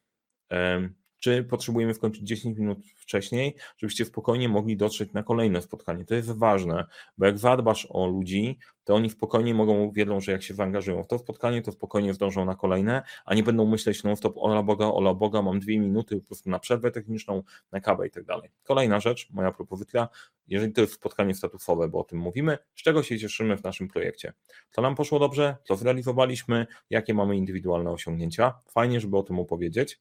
Czy 1.19 1.45
potrzebujemy 1.45 1.95
skończyć 1.95 2.23
10 2.23 2.59
minut 2.59 2.79
wcześniej, 2.97 3.57
żebyście 3.77 4.05
spokojnie 4.05 4.49
mogli 4.49 4.77
dotrzeć 4.77 5.13
na 5.13 5.23
kolejne 5.23 5.63
spotkanie. 5.63 6.05
To 6.05 6.15
jest 6.15 6.39
ważne, 6.39 6.85
bo 7.19 7.27
jak 7.27 7.39
zadbasz 7.39 7.87
o 7.91 8.07
ludzi, 8.07 8.59
to 8.85 8.95
oni 8.95 9.11
spokojnie 9.11 9.55
mogą, 9.55 9.91
wiedzą, 9.91 10.21
że 10.21 10.33
jak 10.33 10.43
się 10.43 10.55
zaangażują 10.55 11.03
w 11.03 11.07
to 11.07 11.19
spotkanie, 11.19 11.63
to 11.63 11.73
spokojnie 11.73 12.15
zdążą 12.15 12.45
na 12.45 12.55
kolejne, 12.55 13.03
a 13.25 13.35
nie 13.35 13.43
będą 13.43 13.67
myśleć 13.67 14.05
non 14.05 14.17
stop, 14.17 14.35
ola 14.37 14.63
Boga, 14.63 14.87
ola 14.87 15.15
Boga, 15.15 15.43
mam 15.43 15.61
dwie 15.61 15.79
minuty 15.79 16.17
po 16.21 16.27
prostu 16.27 16.51
na 16.51 16.59
przerwę 16.59 16.91
techniczną, 16.91 17.43
na 17.73 17.81
kawę 17.81 18.07
i 18.07 18.11
tak 18.11 18.25
dalej. 18.25 18.51
Kolejna 18.63 19.01
rzecz, 19.01 19.29
moja 19.31 19.53
propozycja, 19.53 20.09
jeżeli 20.47 20.73
to 20.73 20.81
jest 20.81 20.93
spotkanie 20.93 21.35
statusowe, 21.35 21.89
bo 21.89 21.99
o 21.99 22.05
tym 22.05 22.19
mówimy, 22.19 22.59
z 22.75 22.83
czego 22.83 23.03
się 23.03 23.19
cieszymy 23.19 23.57
w 23.57 23.65
naszym 23.65 23.89
projekcie. 23.89 24.33
Co 24.71 24.83
nam 24.83 24.95
poszło 24.95 25.19
dobrze, 25.19 25.57
co 25.65 25.77
zrealizowaliśmy, 25.77 26.67
jakie 26.91 27.15
mamy 27.15 27.37
indywidualne 27.37 27.91
osiągnięcia. 27.91 28.55
Fajnie, 28.69 29.01
żeby 29.01 29.17
o 29.17 29.23
tym 29.23 29.39
opowiedzieć. 29.39 30.01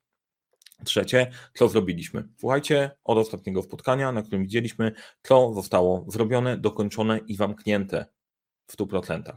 Trzecie, 0.84 1.32
co 1.53 1.70
zrobiliśmy? 1.70 2.27
Słuchajcie 2.39 2.91
od 3.03 3.17
ostatniego 3.17 3.63
spotkania, 3.63 4.12
na 4.12 4.22
którym 4.22 4.44
widzieliśmy, 4.44 4.91
co 5.22 5.53
zostało 5.53 6.05
zrobione, 6.08 6.58
dokończone 6.58 7.17
i 7.17 7.36
zamknięte 7.36 8.05
w 8.67 8.77
100%. 8.77 9.36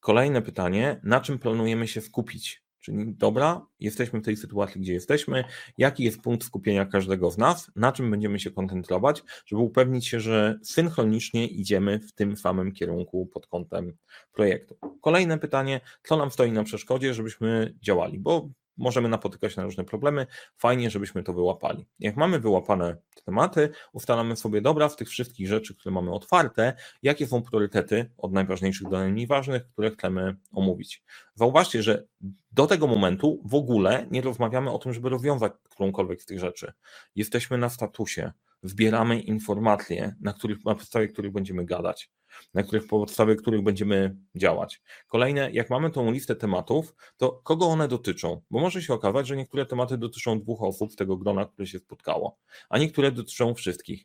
Kolejne 0.00 0.42
pytanie, 0.42 1.00
na 1.02 1.20
czym 1.20 1.38
planujemy 1.38 1.88
się 1.88 2.00
skupić? 2.00 2.62
Czyli 2.80 3.14
dobra, 3.14 3.66
jesteśmy 3.80 4.20
w 4.20 4.24
tej 4.24 4.36
sytuacji, 4.36 4.80
gdzie 4.80 4.92
jesteśmy, 4.92 5.44
jaki 5.78 6.04
jest 6.04 6.20
punkt 6.20 6.44
skupienia 6.44 6.86
każdego 6.86 7.30
z 7.30 7.38
nas, 7.38 7.70
na 7.76 7.92
czym 7.92 8.10
będziemy 8.10 8.40
się 8.40 8.50
koncentrować, 8.50 9.22
żeby 9.46 9.62
upewnić 9.62 10.06
się, 10.06 10.20
że 10.20 10.58
synchronicznie 10.62 11.46
idziemy 11.46 12.00
w 12.00 12.12
tym 12.12 12.36
samym 12.36 12.72
kierunku 12.72 13.26
pod 13.26 13.46
kątem 13.46 13.96
projektu. 14.32 14.78
Kolejne 15.00 15.38
pytanie, 15.38 15.80
co 16.02 16.16
nam 16.16 16.30
stoi 16.30 16.52
na 16.52 16.64
przeszkodzie, 16.64 17.14
żebyśmy 17.14 17.74
działali, 17.82 18.18
bo 18.18 18.48
możemy 18.78 19.08
napotykać 19.08 19.56
na 19.56 19.62
różne 19.62 19.84
problemy. 19.84 20.26
Fajnie, 20.56 20.90
żebyśmy 20.90 21.22
to 21.22 21.32
wyłapali. 21.32 21.86
Jak 21.98 22.16
mamy 22.16 22.40
wyłapane 22.40 22.96
te 23.14 23.22
tematy, 23.22 23.70
ustalamy 23.92 24.36
sobie, 24.36 24.60
dobra, 24.60 24.88
z 24.88 24.96
tych 24.96 25.08
wszystkich 25.08 25.48
rzeczy, 25.48 25.74
które 25.74 25.94
mamy 25.94 26.12
otwarte, 26.12 26.72
jakie 27.02 27.26
są 27.26 27.42
priorytety 27.42 28.10
od 28.18 28.32
najważniejszych 28.32 28.88
do 28.88 28.98
najmniej 28.98 29.26
ważnych, 29.26 29.68
które 29.72 29.90
chcemy 29.90 30.36
omówić. 30.52 31.02
Zauważcie, 31.34 31.82
że 31.82 32.06
do 32.52 32.66
tego 32.66 32.86
momentu 32.86 33.42
w 33.44 33.54
ogóle 33.54 34.06
nie 34.10 34.22
rozmawiamy 34.22 34.70
o 34.70 34.78
tym, 34.78 34.92
żeby 34.92 35.08
rozwiązać 35.08 35.52
którąkolwiek 35.70 36.22
z 36.22 36.26
tych 36.26 36.40
rzeczy. 36.40 36.72
Jesteśmy 37.14 37.58
na 37.58 37.68
statusie, 37.68 38.32
zbieramy 38.62 39.20
informacje, 39.20 40.14
na, 40.20 40.32
których, 40.32 40.64
na 40.64 40.74
podstawie 40.74 41.08
których 41.08 41.32
będziemy 41.32 41.64
gadać 41.64 42.10
na 42.54 42.62
których 42.62 42.86
podstawie 42.86 43.36
których 43.36 43.62
będziemy 43.62 44.16
działać. 44.34 44.82
Kolejne, 45.08 45.50
jak 45.50 45.70
mamy 45.70 45.90
tą 45.90 46.12
listę 46.12 46.36
tematów, 46.36 46.94
to 47.16 47.32
kogo 47.44 47.66
one 47.66 47.88
dotyczą? 47.88 48.42
Bo 48.50 48.60
może 48.60 48.82
się 48.82 48.94
okazać, 48.94 49.26
że 49.26 49.36
niektóre 49.36 49.66
tematy 49.66 49.98
dotyczą 49.98 50.40
dwóch 50.40 50.62
osób 50.62 50.92
z 50.92 50.96
tego 50.96 51.16
grona, 51.16 51.46
które 51.46 51.66
się 51.66 51.78
spotkało, 51.78 52.38
a 52.68 52.78
niektóre 52.78 53.12
dotyczą 53.12 53.54
wszystkich. 53.54 54.04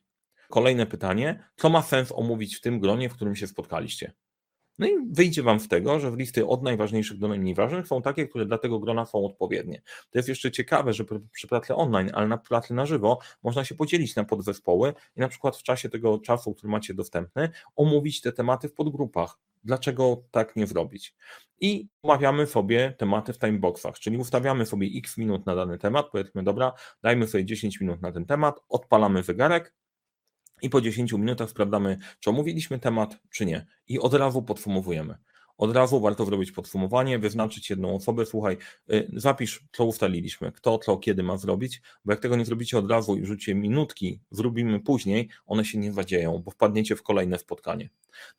Kolejne 0.50 0.86
pytanie, 0.86 1.50
co 1.56 1.70
ma 1.70 1.82
sens 1.82 2.12
omówić 2.12 2.56
w 2.56 2.62
tym 2.62 2.80
gronie, 2.80 3.10
w 3.10 3.13
którym 3.13 3.36
się 3.36 3.48
spotkaliście? 3.48 4.13
No 4.80 4.88
i 4.88 4.92
wyjdzie 5.12 5.44
Wam 5.44 5.60
z 5.60 5.68
tego, 5.68 6.00
że 6.00 6.12
w 6.12 6.18
listy 6.18 6.48
od 6.48 6.63
najważniejszych 6.63 7.18
do 7.18 7.27
najmniej 7.27 7.56
ważnych 7.56 7.88
są 7.88 8.01
takie, 8.01 8.27
które 8.27 8.46
dla 8.46 8.58
tego 8.58 8.80
grona 8.80 9.06
są 9.06 9.25
odpowiednie. 9.25 9.82
To 10.12 10.20
jest 10.20 10.30
jeszcze 10.30 10.51
ciekawe, 10.51 10.94
że 10.94 11.06
przy 11.32 11.48
pracy 11.48 11.75
online, 11.75 12.12
ale 12.13 12.27
na 12.27 12.38
pracy 12.38 12.74
na 12.74 12.86
żywo 12.86 13.20
można 13.44 13.65
się 13.65 13.75
podzielić 13.75 14.15
na 14.15 14.24
podzespoły 14.24 14.94
i 15.15 15.20
na 15.20 15.27
przykład 15.27 15.58
w 15.58 15.63
czasie 15.63 15.89
tego 15.89 16.20
czasu, 16.20 16.53
który 16.56 16.72
macie 16.72 16.94
dostępny, 16.94 17.50
omówić 17.75 18.22
te 18.22 18.32
tematy 18.32 18.70
w 18.70 18.74
podgrupach. 18.74 19.39
Dlaczego 19.63 20.24
tak 20.32 20.56
nie 20.56 20.68
zrobić? 20.68 21.15
I 21.62 21.88
omawiamy 22.01 22.48
sobie 22.48 22.94
tematy 22.98 23.34
w 23.34 23.39
timeboxach, 23.39 24.00
czyli 24.00 24.18
ustawiamy 24.18 24.65
sobie 24.65 24.88
x 24.96 25.18
minut 25.18 25.46
na 25.46 25.56
dany 25.56 25.77
temat, 25.77 26.06
powiedzmy, 26.12 26.44
dobra, 26.44 26.74
dajmy 27.01 27.27
sobie 27.27 27.46
10 27.46 27.80
minut 27.80 28.01
na 28.01 28.12
ten 28.12 28.25
temat, 28.25 28.60
odpalamy 28.70 29.24
wygarek, 29.24 29.74
i 30.63 30.70
po 30.70 30.82
10 30.82 31.13
minutach 31.13 31.50
sprawdzamy, 31.50 31.98
czy 32.20 32.29
omówiliśmy 32.29 32.79
temat, 32.79 33.17
czy 33.29 33.46
nie. 33.46 33.65
I 33.88 34.00
od 34.00 34.13
razu 34.13 34.41
podsumowujemy. 34.41 35.17
Od 35.58 35.75
razu 35.75 36.00
warto 36.00 36.25
zrobić 36.25 36.51
podsumowanie, 36.51 37.20
wyznaczyć 37.20 37.70
jedną 37.70 37.96
osobę, 37.96 38.25
słuchaj, 38.25 38.58
y, 38.91 39.12
zapisz, 39.13 39.63
co 39.72 39.86
ustaliliśmy, 39.86 40.51
kto, 40.51 40.77
co, 40.77 40.98
kiedy 40.98 41.24
ma 41.24 41.38
zrobić, 41.38 41.82
bo 42.05 42.13
jak 42.13 42.22
tego 42.22 42.36
nie 42.36 42.46
zrobicie 42.46 42.77
od 42.77 42.91
razu 42.91 43.15
i 43.15 43.25
rzucicie 43.25 43.55
minutki, 43.55 44.20
zrobimy 44.32 44.79
później, 44.79 45.29
one 45.46 45.65
się 45.65 45.77
nie 45.77 45.93
zadzieją, 45.93 46.39
bo 46.39 46.51
wpadniecie 46.51 46.96
w 46.96 47.03
kolejne 47.03 47.39
spotkanie. 47.39 47.89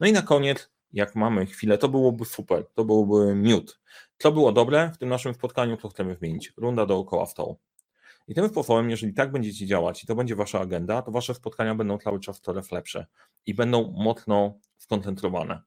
No 0.00 0.07
i 0.07 0.12
na 0.12 0.23
koniec, 0.23 0.71
jak 0.93 1.14
mamy 1.14 1.47
chwilę, 1.47 1.78
to 1.78 1.88
byłoby 1.88 2.25
super, 2.25 2.66
to 2.75 2.85
byłoby 2.85 3.35
miód. 3.35 3.81
Co 4.19 4.33
było 4.33 4.52
dobre 4.52 4.90
w 4.95 4.99
tym 4.99 5.09
naszym 5.09 5.35
spotkaniu, 5.35 5.76
co 5.76 5.88
chcemy 5.88 6.16
wymienić? 6.16 6.52
Runda 6.57 6.87
dookoła 6.87 7.26
stołu. 7.26 7.59
I 8.28 8.35
tym 8.35 8.49
sposobem, 8.49 8.90
jeżeli 8.90 9.14
tak 9.14 9.33
będziecie 9.33 9.66
działać 9.66 10.04
i 10.04 10.07
to 10.07 10.14
będzie 10.14 10.37
wasza 10.37 10.61
agenda, 10.61 11.02
to 11.02 11.11
wasze 11.11 11.35
spotkania 11.35 11.75
będą 11.75 11.99
cały 11.99 12.21
czas 12.21 12.40
coraz 12.40 12.73
lepsze 12.73 13.07
i 13.47 13.54
będą 13.54 13.93
mocno 13.93 14.59
skoncentrowane. 14.76 15.62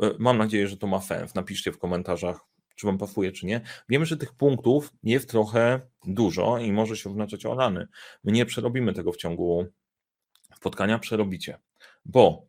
E, 0.00 0.10
mam 0.18 0.38
nadzieję, 0.38 0.68
że 0.68 0.76
to 0.76 0.86
ma 0.86 1.00
sens. 1.00 1.34
Napiszcie 1.34 1.72
w 1.72 1.78
komentarzach, 1.78 2.40
czy 2.74 2.86
wam 2.86 2.98
pasuje, 2.98 3.32
czy 3.32 3.46
nie. 3.46 3.60
Wiemy, 3.88 4.06
że 4.06 4.16
tych 4.16 4.32
punktów 4.32 4.92
jest 5.02 5.28
trochę 5.28 5.80
dużo 6.06 6.58
i 6.58 6.72
może 6.72 6.96
się 6.96 7.10
oznaczać 7.10 7.46
o 7.46 7.54
rany. 7.54 7.86
My 8.24 8.32
nie 8.32 8.46
przerobimy 8.46 8.92
tego 8.92 9.12
w 9.12 9.16
ciągu 9.16 9.66
spotkania, 10.56 10.98
przerobicie, 10.98 11.58
bo 12.04 12.47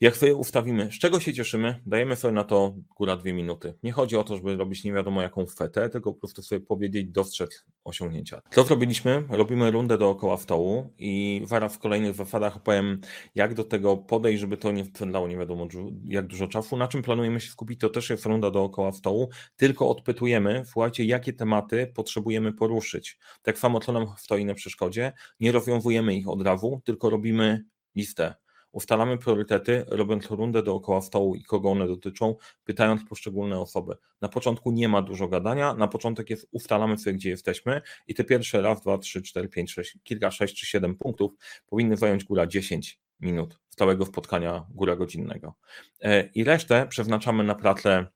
jak 0.00 0.16
sobie 0.16 0.34
ustawimy, 0.34 0.92
z 0.92 0.98
czego 0.98 1.20
się 1.20 1.34
cieszymy, 1.34 1.80
dajemy 1.86 2.16
sobie 2.16 2.34
na 2.34 2.44
to 2.44 2.74
góra 2.96 3.16
dwie 3.16 3.32
minuty. 3.32 3.74
Nie 3.82 3.92
chodzi 3.92 4.16
o 4.16 4.24
to, 4.24 4.36
żeby 4.36 4.56
robić 4.56 4.84
nie 4.84 4.92
wiadomo 4.92 5.22
jaką 5.22 5.46
fetę, 5.46 5.88
tylko 5.88 6.12
po 6.12 6.20
prostu 6.20 6.42
sobie 6.42 6.60
powiedzieć, 6.60 7.08
dostrzec 7.08 7.64
osiągnięcia. 7.84 8.42
Co 8.50 8.64
zrobiliśmy? 8.64 9.24
Robimy 9.28 9.70
rundę 9.70 9.98
dookoła 9.98 10.36
stołu 10.36 10.94
i 10.98 11.42
zaraz 11.46 11.74
w 11.74 11.78
kolejnych 11.78 12.14
zasadach 12.14 12.56
opowiem, 12.56 13.00
jak 13.34 13.54
do 13.54 13.64
tego 13.64 13.96
podejść, 13.96 14.40
żeby 14.40 14.56
to 14.56 14.72
nie 14.72 14.84
wpędzało 14.84 15.28
nie 15.28 15.36
wiadomo 15.36 15.68
jak 16.04 16.26
dużo 16.26 16.48
czasu. 16.48 16.76
Na 16.76 16.88
czym 16.88 17.02
planujemy 17.02 17.40
się 17.40 17.50
skupić, 17.50 17.80
to 17.80 17.88
też 17.88 18.10
jest 18.10 18.26
runda 18.26 18.50
dookoła 18.50 18.92
stołu, 18.92 19.28
tylko 19.56 19.88
odpytujemy, 19.88 20.62
słuchajcie, 20.66 21.04
jakie 21.04 21.32
tematy 21.32 21.92
potrzebujemy 21.94 22.52
poruszyć. 22.52 23.18
Tak 23.42 23.58
samo, 23.58 23.80
co 23.80 23.92
nam 23.92 24.06
stoi 24.18 24.44
na 24.44 24.54
przeszkodzie, 24.54 25.12
nie 25.40 25.52
rozwiązujemy 25.52 26.14
ich 26.14 26.28
od 26.28 26.42
razu, 26.42 26.80
tylko 26.84 27.10
robimy 27.10 27.64
listę 27.96 28.34
Ustalamy 28.76 29.18
priorytety, 29.18 29.84
robiąc 29.88 30.30
rundę 30.30 30.62
dookoła 30.62 31.00
stołu 31.00 31.34
i 31.34 31.42
kogo 31.42 31.70
one 31.70 31.86
dotyczą, 31.86 32.36
pytając 32.64 33.04
poszczególne 33.08 33.60
osoby. 33.60 33.96
Na 34.20 34.28
początku 34.28 34.70
nie 34.70 34.88
ma 34.88 35.02
dużo 35.02 35.28
gadania, 35.28 35.74
na 35.74 35.88
początek 35.88 36.30
jest 36.30 36.48
ustalamy 36.50 36.98
sobie, 36.98 37.16
gdzie 37.16 37.30
jesteśmy 37.30 37.82
i 38.06 38.14
te 38.14 38.24
pierwsze 38.24 38.62
raz, 38.62 38.80
dwa, 38.80 38.98
trzy, 38.98 39.22
cztery, 39.22 39.48
pięć, 39.48 39.72
sześć, 39.72 39.98
kilka, 40.04 40.30
sześć 40.30 40.60
czy 40.60 40.66
siedem 40.66 40.96
punktów 40.96 41.32
powinny 41.66 41.96
zająć 41.96 42.24
góra 42.24 42.46
10 42.46 43.00
minut 43.20 43.58
stałego 43.68 44.06
spotkania 44.06 44.66
góra 44.70 44.96
godzinnego. 44.96 45.54
E, 46.00 46.26
I 46.34 46.44
resztę 46.44 46.86
przeznaczamy 46.88 47.44
na 47.44 47.54
pracę 47.54 48.06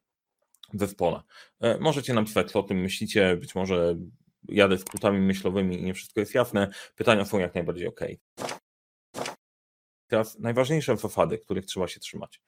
zespole. 0.74 1.20
E, 1.60 1.78
możecie 1.78 2.14
napisać, 2.14 2.50
co 2.50 2.60
o 2.60 2.62
tym 2.62 2.80
myślicie, 2.80 3.36
być 3.36 3.54
może 3.54 3.96
jadę 4.48 4.78
skrótami 4.78 5.18
myślowymi 5.18 5.80
i 5.80 5.82
nie 5.82 5.94
wszystko 5.94 6.20
jest 6.20 6.34
jasne. 6.34 6.70
Pytania 6.96 7.24
są 7.24 7.38
jak 7.38 7.54
najbardziej 7.54 7.88
ok. 7.88 8.00
Teraz 10.10 10.38
najważniejsze 10.38 10.96
zasady, 10.96 11.38
których 11.38 11.66
trzeba 11.66 11.88
się 11.88 12.00
trzymać. 12.00 12.40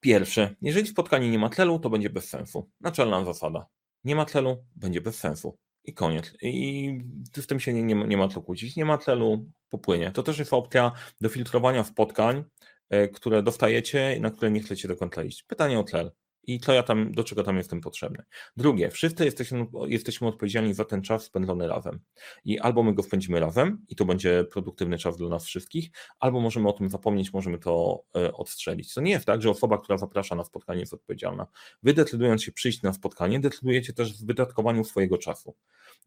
Pierwsze, 0.00 0.54
jeżeli 0.62 0.86
spotkanie 0.86 1.30
nie 1.30 1.38
ma 1.38 1.50
celu, 1.50 1.78
to 1.78 1.90
będzie 1.90 2.10
bez 2.10 2.28
sensu. 2.28 2.70
Naczelna 2.80 3.24
zasada. 3.24 3.66
Nie 4.04 4.16
ma 4.16 4.26
celu, 4.26 4.64
będzie 4.76 5.00
bez 5.00 5.16
sensu. 5.16 5.58
I 5.84 5.94
koniec. 5.94 6.32
I 6.42 6.98
z 7.36 7.46
tym 7.46 7.60
się 7.60 7.72
nie, 7.72 7.82
nie, 7.82 7.94
nie 7.94 8.16
ma 8.16 8.28
co 8.28 8.42
kłócić. 8.42 8.76
Nie 8.76 8.84
ma 8.84 8.98
celu, 8.98 9.46
popłynie. 9.68 10.10
To 10.10 10.22
też 10.22 10.38
jest 10.38 10.52
opcja 10.52 10.92
do 11.20 11.28
filtrowania 11.28 11.84
spotkań, 11.84 12.44
e, 12.90 13.08
które 13.08 13.42
dostajecie 13.42 14.16
i 14.16 14.20
na 14.20 14.30
które 14.30 14.50
nie 14.50 14.60
chcecie 14.60 14.88
do 14.88 14.96
końca 14.96 15.24
iść. 15.24 15.42
Pytanie 15.42 15.78
o 15.78 15.84
cel 15.84 16.12
i 16.42 16.60
co 16.60 16.72
ja 16.72 16.82
tam, 16.82 17.12
do 17.12 17.24
czego 17.24 17.42
tam 17.42 17.56
jestem 17.56 17.80
potrzebny. 17.80 18.24
Drugie, 18.56 18.90
wszyscy 18.90 19.24
jesteśmy, 19.24 19.66
jesteśmy 19.86 20.28
odpowiedzialni 20.28 20.74
za 20.74 20.84
ten 20.84 21.02
czas 21.02 21.24
spędzony 21.24 21.68
razem. 21.68 22.00
I 22.44 22.58
albo 22.58 22.82
my 22.82 22.94
go 22.94 23.02
spędzimy 23.02 23.40
razem 23.40 23.84
i 23.88 23.96
to 23.96 24.04
będzie 24.04 24.44
produktywny 24.44 24.98
czas 24.98 25.16
dla 25.16 25.28
nas 25.28 25.44
wszystkich, 25.44 25.90
albo 26.18 26.40
możemy 26.40 26.68
o 26.68 26.72
tym 26.72 26.90
zapomnieć, 26.90 27.32
możemy 27.32 27.58
to 27.58 28.02
e, 28.16 28.32
odstrzelić. 28.32 28.94
To 28.94 29.00
nie 29.00 29.10
jest 29.10 29.26
tak, 29.26 29.42
że 29.42 29.50
osoba, 29.50 29.78
która 29.78 29.98
zaprasza 29.98 30.34
na 30.34 30.44
spotkanie 30.44 30.80
jest 30.80 30.94
odpowiedzialna. 30.94 31.46
Wy 31.82 31.94
decydując 31.94 32.42
się 32.42 32.52
przyjść 32.52 32.82
na 32.82 32.92
spotkanie, 32.92 33.40
decydujecie 33.40 33.92
też 33.92 34.22
w 34.22 34.26
wydatkowaniu 34.26 34.84
swojego 34.84 35.18
czasu. 35.18 35.54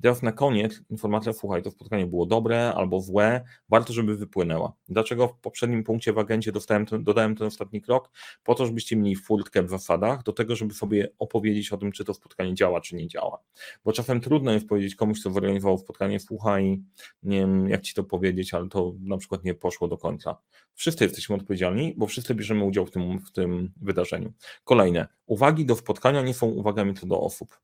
Teraz 0.02 0.22
na 0.22 0.32
koniec 0.32 0.82
informacja, 0.90 1.34
słuchaj, 1.34 1.64
to 1.64 1.72
spotkanie 1.72 2.06
było 2.06 2.26
dobre 2.26 2.74
albo 2.74 3.02
złe, 3.02 3.44
warto, 3.70 3.94
żeby 3.94 4.18
wypłynęła. 4.18 4.74
Dlaczego 4.90 5.28
w 5.28 5.38
poprzednim 5.38 5.84
punkcie 5.84 6.14
w 6.14 6.18
agencie 6.18 6.52
dostałem 6.52 6.86
ten, 6.86 7.04
dodałem 7.04 7.36
ten 7.36 7.48
ostatni 7.48 7.82
krok? 7.82 8.10
Po 8.44 8.56
to, 8.56 8.66
żebyście 8.66 8.96
mieli 8.96 9.16
furtkę 9.16 9.64
w 9.64 9.70
zasadach 9.70 10.24
do 10.24 10.34
tego, 10.34 10.56
żeby 10.56 10.74
sobie 10.74 11.10
opowiedzieć 11.20 11.74
o 11.74 11.78
tym, 11.78 11.92
czy 11.92 12.06
to 12.06 12.14
spotkanie 12.14 12.54
działa, 12.54 12.82
czy 12.82 12.96
nie 12.96 13.08
działa. 13.08 13.40
Bo 13.86 13.92
czasem 13.92 14.22
trudno 14.22 14.52
jest 14.52 14.68
powiedzieć 14.68 14.96
komuś, 14.96 15.20
kto 15.20 15.32
zorganizował 15.32 15.78
spotkanie, 15.78 16.20
słuchaj, 16.20 16.82
nie 17.24 17.40
wiem 17.40 17.70
jak 17.70 17.82
ci 17.82 17.94
to 17.94 18.04
powiedzieć, 18.04 18.54
ale 18.54 18.70
to 18.70 18.94
na 19.00 19.18
przykład 19.18 19.44
nie 19.44 19.54
poszło 19.54 19.88
do 19.88 19.98
końca. 19.98 20.38
Wszyscy 20.74 21.04
jesteśmy 21.04 21.36
odpowiedzialni, 21.36 21.94
bo 21.98 22.08
wszyscy 22.08 22.36
bierzemy 22.36 22.64
udział 22.64 22.86
w 22.86 22.92
tym, 22.92 23.20
w 23.20 23.32
tym 23.32 23.72
wydarzeniu. 23.82 24.34
Kolejne, 24.64 25.08
uwagi 25.26 25.66
do 25.66 25.76
spotkania 25.76 26.22
nie 26.22 26.34
są 26.34 26.48
uwagami 26.48 26.94
co 26.94 27.06
do 27.06 27.22
osób 27.22 27.60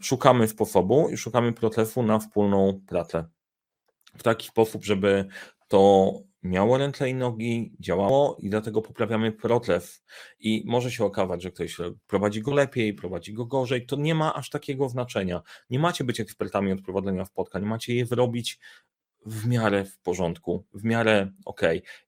szukamy 0.00 0.48
sposobu 0.48 1.08
i 1.08 1.16
szukamy 1.16 1.52
procesu 1.52 2.02
na 2.02 2.18
wspólną 2.18 2.80
pracę. 2.86 3.24
W 4.18 4.22
taki 4.22 4.48
sposób, 4.48 4.84
żeby 4.84 5.26
to 5.68 6.12
miało 6.42 6.78
ręce 6.78 7.10
i 7.10 7.14
nogi, 7.14 7.76
działało 7.80 8.36
i 8.40 8.50
dlatego 8.50 8.82
poprawiamy 8.82 9.32
proces. 9.32 10.04
I 10.40 10.62
może 10.66 10.90
się 10.90 11.04
okazać, 11.04 11.42
że 11.42 11.50
ktoś 11.50 11.76
prowadzi 12.06 12.42
go 12.42 12.54
lepiej, 12.54 12.94
prowadzi 12.94 13.32
go 13.32 13.46
gorzej. 13.46 13.86
To 13.86 13.96
nie 13.96 14.14
ma 14.14 14.34
aż 14.34 14.50
takiego 14.50 14.88
znaczenia. 14.88 15.42
Nie 15.70 15.78
macie 15.78 16.04
być 16.04 16.20
ekspertami 16.20 16.72
od 16.72 16.82
prowadzenia 16.82 17.24
spotkań, 17.24 17.62
macie 17.62 17.94
je 17.94 18.06
zrobić 18.06 18.58
w 19.26 19.46
miarę 19.46 19.84
w 19.84 19.98
porządku, 19.98 20.66
w 20.74 20.84
miarę 20.84 21.32
ok. 21.44 21.60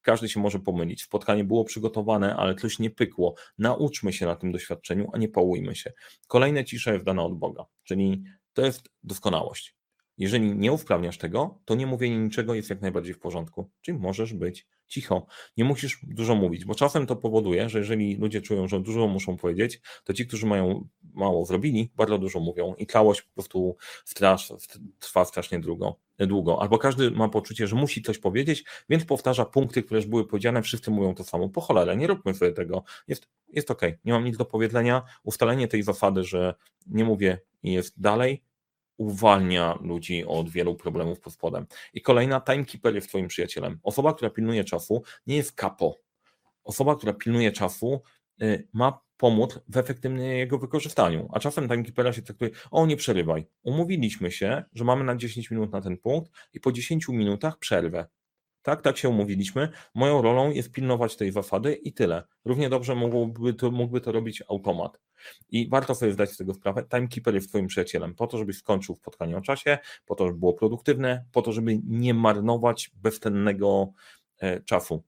Każdy 0.02 0.28
się 0.28 0.40
może 0.40 0.58
pomylić. 0.58 1.02
Spotkanie 1.02 1.44
było 1.44 1.64
przygotowane, 1.64 2.36
ale 2.36 2.54
coś 2.54 2.78
nie 2.78 2.90
pykło. 2.90 3.34
Nauczmy 3.58 4.12
się 4.12 4.26
na 4.26 4.36
tym 4.36 4.52
doświadczeniu, 4.52 5.10
a 5.12 5.18
nie 5.18 5.28
pałujmy 5.28 5.74
się. 5.74 5.92
Kolejne 6.28 6.64
cisza 6.64 6.92
jest 6.92 7.04
dana 7.04 7.22
od 7.24 7.38
Boga, 7.38 7.64
czyli 7.84 8.24
to 8.52 8.64
jest 8.64 8.88
doskonałość. 9.02 9.76
Jeżeli 10.18 10.54
nie 10.54 10.72
usprawniasz 10.72 11.18
tego, 11.18 11.60
to 11.64 11.74
nie 11.74 11.86
mówienie 11.86 12.18
niczego 12.18 12.54
jest 12.54 12.70
jak 12.70 12.80
najbardziej 12.80 13.14
w 13.14 13.18
porządku, 13.18 13.70
czyli 13.80 13.98
możesz 13.98 14.34
być 14.34 14.66
cicho, 14.86 15.26
nie 15.56 15.64
musisz 15.64 15.98
dużo 16.02 16.34
mówić, 16.34 16.64
bo 16.64 16.74
czasem 16.74 17.06
to 17.06 17.16
powoduje, 17.16 17.68
że 17.68 17.78
jeżeli 17.78 18.16
ludzie 18.16 18.42
czują, 18.42 18.68
że 18.68 18.80
dużo 18.80 19.06
muszą 19.06 19.36
powiedzieć, 19.36 19.80
to 20.04 20.12
ci, 20.12 20.26
którzy 20.26 20.46
mają 20.46 20.88
mało 21.14 21.44
zrobili, 21.44 21.90
bardzo 21.96 22.18
dużo 22.18 22.40
mówią 22.40 22.74
i 22.74 22.86
całość 22.86 23.22
po 23.22 23.34
prostu 23.34 23.76
strasz, 24.04 24.52
trwa 24.98 25.24
strasznie 25.24 25.60
długo, 25.60 25.98
długo. 26.18 26.62
Albo 26.62 26.78
każdy 26.78 27.10
ma 27.10 27.28
poczucie, 27.28 27.66
że 27.66 27.76
musi 27.76 28.02
coś 28.02 28.18
powiedzieć, 28.18 28.64
więc 28.88 29.04
powtarza 29.04 29.44
punkty, 29.44 29.82
które 29.82 29.98
już 29.98 30.06
były 30.06 30.26
powiedziane, 30.26 30.62
wszyscy 30.62 30.90
mówią 30.90 31.14
to 31.14 31.24
samo. 31.24 31.48
Po 31.48 31.60
cholerę, 31.60 31.96
nie 31.96 32.06
róbmy 32.06 32.34
sobie 32.34 32.52
tego. 32.52 32.84
Jest, 33.08 33.28
jest 33.48 33.70
ok, 33.70 33.82
nie 34.04 34.12
mam 34.12 34.24
nic 34.24 34.36
do 34.36 34.44
powiedzenia. 34.44 35.02
Ustalenie 35.22 35.68
tej 35.68 35.82
zasady, 35.82 36.24
że 36.24 36.54
nie 36.86 37.04
mówię 37.04 37.40
i 37.62 37.72
jest 37.72 38.00
dalej, 38.00 38.42
uwalnia 38.96 39.78
ludzi 39.80 40.24
od 40.24 40.50
wielu 40.50 40.74
problemów 40.74 41.20
pod 41.20 41.32
spodem. 41.32 41.66
I 41.94 42.02
kolejna, 42.02 42.40
timekeeper 42.40 42.94
jest 42.94 43.08
twoim 43.08 43.28
przyjacielem. 43.28 43.78
Osoba, 43.82 44.14
która 44.14 44.30
pilnuje 44.30 44.64
czasu, 44.64 45.02
nie 45.26 45.36
jest 45.36 45.52
kapo. 45.52 46.00
Osoba, 46.64 46.96
która 46.96 47.12
pilnuje 47.12 47.52
czasu, 47.52 48.02
y, 48.42 48.68
ma 48.72 49.04
pomóc 49.16 49.60
w 49.68 49.76
efektywnym 49.76 50.22
jego 50.22 50.58
wykorzystaniu. 50.58 51.28
A 51.32 51.40
czasem 51.40 51.68
timekeepera 51.68 52.12
się 52.12 52.22
traktuje, 52.22 52.50
o 52.70 52.86
nie 52.86 52.96
przerywaj. 52.96 53.46
Umówiliśmy 53.62 54.30
się, 54.30 54.64
że 54.72 54.84
mamy 54.84 55.04
na 55.04 55.16
10 55.16 55.50
minut 55.50 55.72
na 55.72 55.80
ten 55.80 55.98
punkt 55.98 56.32
i 56.52 56.60
po 56.60 56.72
10 56.72 57.08
minutach 57.08 57.58
przerwę. 57.58 58.06
Tak, 58.62 58.82
tak 58.82 58.96
się 58.96 59.08
umówiliśmy. 59.08 59.68
Moją 59.94 60.22
rolą 60.22 60.50
jest 60.50 60.72
pilnować 60.72 61.16
tej 61.16 61.32
zasady 61.32 61.74
i 61.74 61.92
tyle. 61.92 62.22
Równie 62.44 62.68
dobrze 62.68 62.94
mógłby 62.94 63.54
to, 63.54 63.70
mógłby 63.70 64.00
to 64.00 64.12
robić 64.12 64.42
automat. 64.48 65.00
I 65.50 65.68
warto 65.68 65.94
sobie 65.94 66.12
zdać 66.12 66.30
z 66.30 66.36
tego 66.36 66.54
sprawę. 66.54 66.84
Timekeeper 66.90 67.34
jest 67.34 67.48
Twoim 67.48 67.66
przyjacielem, 67.66 68.14
po 68.14 68.26
to, 68.26 68.38
żebyś 68.38 68.56
skończył 68.56 68.94
spotkanie 68.94 69.36
o 69.36 69.40
czasie, 69.40 69.78
po 70.06 70.14
to, 70.14 70.26
żeby 70.26 70.38
było 70.38 70.54
produktywne, 70.54 71.24
po 71.32 71.42
to, 71.42 71.52
żeby 71.52 71.80
nie 71.84 72.14
marnować 72.14 72.90
bezcennego 72.94 73.92
e, 74.38 74.60
czasu. 74.60 75.02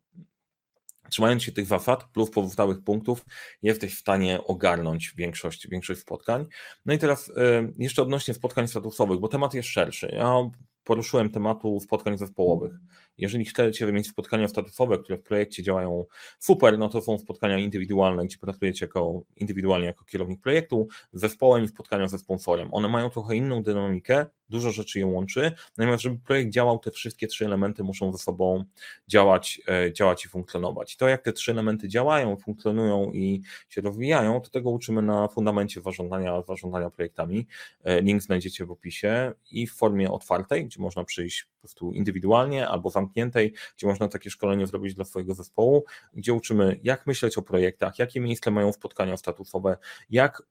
Trzymając 1.11 1.43
się 1.43 1.53
tych 1.53 1.67
zasad 1.67 2.05
plus 2.05 2.31
pozostałych 2.31 2.85
punktów, 2.85 3.25
jesteś 3.63 3.95
w 3.95 3.99
stanie 3.99 4.45
ogarnąć 4.45 5.15
większość, 5.17 5.69
większość 5.69 6.01
spotkań. 6.01 6.47
No 6.87 6.95
i 6.95 6.99
teraz 6.99 7.33
e, 7.37 7.69
jeszcze 7.79 8.03
odnośnie 8.03 8.35
spotkań 8.35 8.69
statusowych, 8.69 9.21
bo 9.21 9.29
temat 9.29 9.55
jest 9.55 9.69
szerszy. 9.69 10.09
Ja 10.13 10.51
poruszyłem 10.85 11.31
tematu 11.31 11.81
spotkań 11.81 12.19
zespołowych. 12.19 12.73
Jeżeli 13.19 13.45
chcecie 13.45 13.93
mieć 13.93 14.09
spotkania 14.09 14.49
statusowe, 14.49 14.99
które 14.99 15.19
w 15.19 15.23
projekcie 15.23 15.63
działają 15.63 16.05
super, 16.39 16.79
no 16.79 16.89
to 16.89 17.01
są 17.01 17.19
spotkania 17.19 17.59
indywidualne, 17.59 18.25
gdzie 18.27 18.39
pracujecie 18.39 18.87
jako, 18.87 19.23
indywidualnie 19.37 19.87
jako 19.87 20.05
kierownik 20.05 20.41
projektu, 20.41 20.89
z 21.13 21.21
zespołem 21.21 21.65
i 21.65 21.69
spotkania 21.69 22.09
ze 22.09 22.19
sponsorem. 22.19 22.69
One 22.73 22.89
mają 22.89 23.11
trochę 23.11 23.37
inną 23.37 23.63
dynamikę, 23.63 24.27
dużo 24.49 24.71
rzeczy 24.71 24.99
je 24.99 25.07
łączy, 25.07 25.53
natomiast 25.77 26.03
żeby 26.03 26.19
projekt 26.19 26.51
działał, 26.51 26.79
te 26.79 26.91
wszystkie 26.91 27.27
trzy 27.27 27.45
elementy 27.45 27.83
muszą 27.83 28.13
ze 28.13 28.19
sobą 28.19 28.65
działać, 29.09 29.61
e, 29.69 29.93
działać 29.93 30.25
i 30.25 30.29
funkcjonować. 30.29 30.97
To 30.97 31.09
jak 31.09 31.23
te 31.23 31.33
trzy 31.33 31.51
elementy 31.51 31.89
działają, 31.89 32.37
funkcjonują 32.37 33.13
i 33.13 33.43
się 33.69 33.81
rozwijają, 33.81 34.41
to 34.41 34.51
tego 34.51 34.71
uczymy 34.71 35.03
na 35.03 35.29
fundamencie 35.29 35.81
zarządzania, 35.81 36.43
zarządzania 36.43 36.91
projektami. 36.91 37.47
E, 37.85 38.03
link 38.03 38.23
znajdziecie 38.23 38.67
w 38.67 38.71
opisie 38.71 39.33
i 39.51 39.67
w 39.67 39.75
formie 39.75 40.11
otwartej, 40.11 40.67
gdzie 40.67 40.81
można 40.81 41.05
przyjść 41.05 41.47
prostu 41.67 41.93
indywidualnie 41.93 42.69
albo 42.69 42.91
zamkniętej, 42.91 43.55
gdzie 43.77 43.87
można 43.87 44.09
takie 44.09 44.31
szkolenie 44.31 44.67
zrobić 44.67 44.95
dla 44.95 45.05
swojego 45.05 45.35
zespołu, 45.35 45.85
gdzie 46.15 46.35
uczymy 46.35 46.81
jak 46.83 47.07
myśleć 47.07 47.39
o 47.39 47.43
projektach, 47.43 47.99
jakie 47.99 48.21
miejsce 48.21 48.51
mają 48.51 48.73
spotkania 48.73 49.17
statusowe, 49.17 49.77
jak 50.11 50.43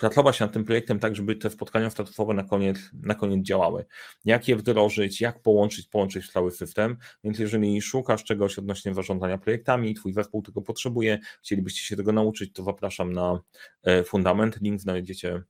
pracować 0.00 0.40
nad 0.40 0.52
tym 0.52 0.64
projektem 0.64 0.98
tak, 0.98 1.16
żeby 1.16 1.36
te 1.36 1.50
spotkania 1.50 1.90
statusowe 1.90 2.34
na 2.34 2.44
koniec, 2.44 2.78
na 2.92 3.14
koniec 3.14 3.46
działały. 3.46 3.84
Jak 4.24 4.48
je 4.48 4.56
wdrożyć, 4.56 5.20
jak 5.20 5.42
połączyć, 5.42 5.86
połączyć 5.86 6.32
cały 6.32 6.50
system. 6.50 6.96
Więc 7.24 7.38
jeżeli 7.38 7.82
szukasz 7.82 8.24
czegoś 8.24 8.58
odnośnie 8.58 8.94
zarządzania 8.94 9.38
projektami, 9.38 9.94
twój 9.94 10.12
zespół 10.12 10.42
tego 10.42 10.62
potrzebuje, 10.62 11.18
chcielibyście 11.42 11.80
się 11.80 11.96
tego 11.96 12.12
nauczyć, 12.12 12.52
to 12.52 12.62
zapraszam 12.62 13.12
na 13.12 13.40
e, 13.82 14.04
fundament. 14.04 14.60
Link 14.60 14.80
znajdziecie 14.80 15.42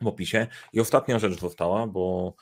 w 0.00 0.06
opisie. 0.06 0.46
I 0.72 0.80
ostatnia 0.80 1.18
rzecz 1.18 1.40
została, 1.40 1.86
bo 1.86 2.34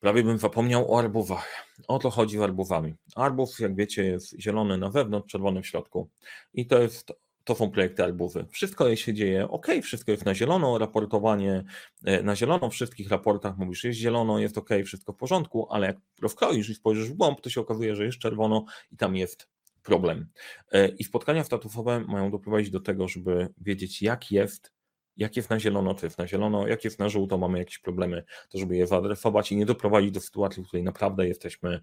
prawie 0.00 0.22
bym 0.22 0.38
zapomniał 0.38 0.94
o 0.94 0.98
arbowach. 0.98 1.66
O 1.88 1.98
to 1.98 2.10
chodzi 2.10 2.38
z 2.38 2.40
arbowami. 2.40 2.94
Arbów, 3.16 3.60
jak 3.60 3.76
wiecie, 3.76 4.04
jest 4.04 4.40
zielony 4.40 4.78
na 4.78 4.90
wewnątrz, 4.90 5.32
czerwony 5.32 5.62
w 5.62 5.66
środku. 5.66 6.08
I 6.54 6.66
to 6.66 6.78
jest 6.78 7.12
to 7.44 7.54
są 7.54 7.70
projekty 7.70 8.04
albuwy. 8.04 8.46
Wszystko 8.50 8.96
się 8.96 9.14
dzieje 9.14 9.48
ok, 9.48 9.66
wszystko 9.82 10.10
jest 10.10 10.24
na 10.24 10.34
zielono, 10.34 10.78
raportowanie 10.78 11.64
e, 12.04 12.22
na 12.22 12.36
zielono, 12.36 12.70
w 12.70 12.72
wszystkich 12.72 13.10
raportach 13.10 13.56
mówisz, 13.58 13.84
jest 13.84 13.98
zielono, 13.98 14.38
jest 14.38 14.58
ok, 14.58 14.68
wszystko 14.84 15.12
w 15.12 15.16
porządku, 15.16 15.66
ale 15.70 15.86
jak 15.86 15.96
rozkroisz 16.22 16.70
i 16.70 16.74
spojrzysz 16.74 17.10
w 17.10 17.14
głąb, 17.14 17.40
to 17.40 17.50
się 17.50 17.60
okazuje, 17.60 17.96
że 17.96 18.04
jest 18.04 18.18
czerwono 18.18 18.64
i 18.92 18.96
tam 18.96 19.16
jest 19.16 19.48
problem. 19.82 20.26
E, 20.72 20.88
I 20.88 21.04
spotkania 21.04 21.44
statusowe 21.44 22.00
mają 22.00 22.30
doprowadzić 22.30 22.70
do 22.70 22.80
tego, 22.80 23.08
żeby 23.08 23.48
wiedzieć, 23.58 24.02
jak 24.02 24.30
jest 24.30 24.72
jak 25.20 25.36
jest 25.36 25.50
na 25.50 25.60
zielono, 25.60 25.94
jest 26.02 26.18
na 26.18 26.26
zielono, 26.26 26.66
jak 26.66 26.84
jest 26.84 26.98
na 26.98 27.08
żółto, 27.08 27.38
mamy 27.38 27.58
jakieś 27.58 27.78
problemy, 27.78 28.24
to 28.48 28.58
żeby 28.58 28.76
je 28.76 28.86
zaadresować 28.86 29.52
i 29.52 29.56
nie 29.56 29.66
doprowadzić 29.66 30.10
do 30.10 30.20
sytuacji, 30.20 30.62
w 30.62 30.66
której 30.66 30.84
naprawdę 30.84 31.28
jesteśmy 31.28 31.80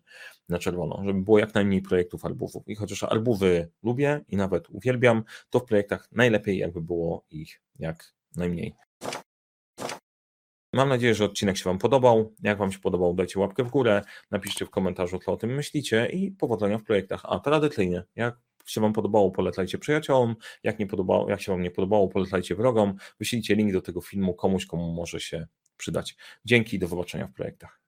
na 0.49 0.59
czerwono, 0.59 1.01
żeby 1.05 1.21
było 1.21 1.39
jak 1.39 1.53
najmniej 1.53 1.81
projektów 1.81 2.25
albówów. 2.25 2.67
I 2.67 2.75
chociaż 2.75 3.03
albówy 3.03 3.69
lubię 3.83 4.21
i 4.27 4.37
nawet 4.37 4.69
uwielbiam, 4.69 5.23
to 5.49 5.59
w 5.59 5.65
projektach 5.65 6.07
najlepiej 6.11 6.57
jakby 6.57 6.81
było 6.81 7.25
ich 7.29 7.61
jak 7.79 8.13
najmniej. 8.35 8.75
Mam 10.73 10.89
nadzieję, 10.89 11.15
że 11.15 11.25
odcinek 11.25 11.57
się 11.57 11.63
Wam 11.63 11.77
podobał. 11.77 12.33
Jak 12.43 12.57
Wam 12.57 12.71
się 12.71 12.79
podobał, 12.79 13.13
dajcie 13.13 13.39
łapkę 13.39 13.63
w 13.63 13.69
górę, 13.69 14.01
napiszcie 14.31 14.65
w 14.65 14.69
komentarzu, 14.69 15.19
co 15.19 15.31
o 15.31 15.37
tym 15.37 15.55
myślicie 15.55 16.05
i 16.05 16.31
powodzenia 16.31 16.77
w 16.77 16.83
projektach. 16.83 17.21
A 17.23 17.39
tradycyjnie, 17.39 18.03
jak 18.15 18.39
się 18.69 18.81
Wam 18.81 18.93
podobało, 18.93 19.31
polecajcie 19.31 19.77
przyjaciołom, 19.77 20.35
jak, 20.63 20.79
nie 20.79 20.87
podobało, 20.87 21.29
jak 21.29 21.41
się 21.41 21.51
Wam 21.51 21.61
nie 21.61 21.71
podobało, 21.71 22.07
polecajcie 22.07 22.55
wrogom, 22.55 22.95
wyślijcie 23.19 23.55
link 23.55 23.73
do 23.73 23.81
tego 23.81 24.01
filmu 24.01 24.33
komuś, 24.33 24.65
komu 24.65 24.93
może 24.93 25.19
się 25.19 25.47
przydać. 25.77 26.15
Dzięki, 26.45 26.79
do 26.79 26.87
zobaczenia 26.87 27.27
w 27.27 27.33
projektach. 27.33 27.86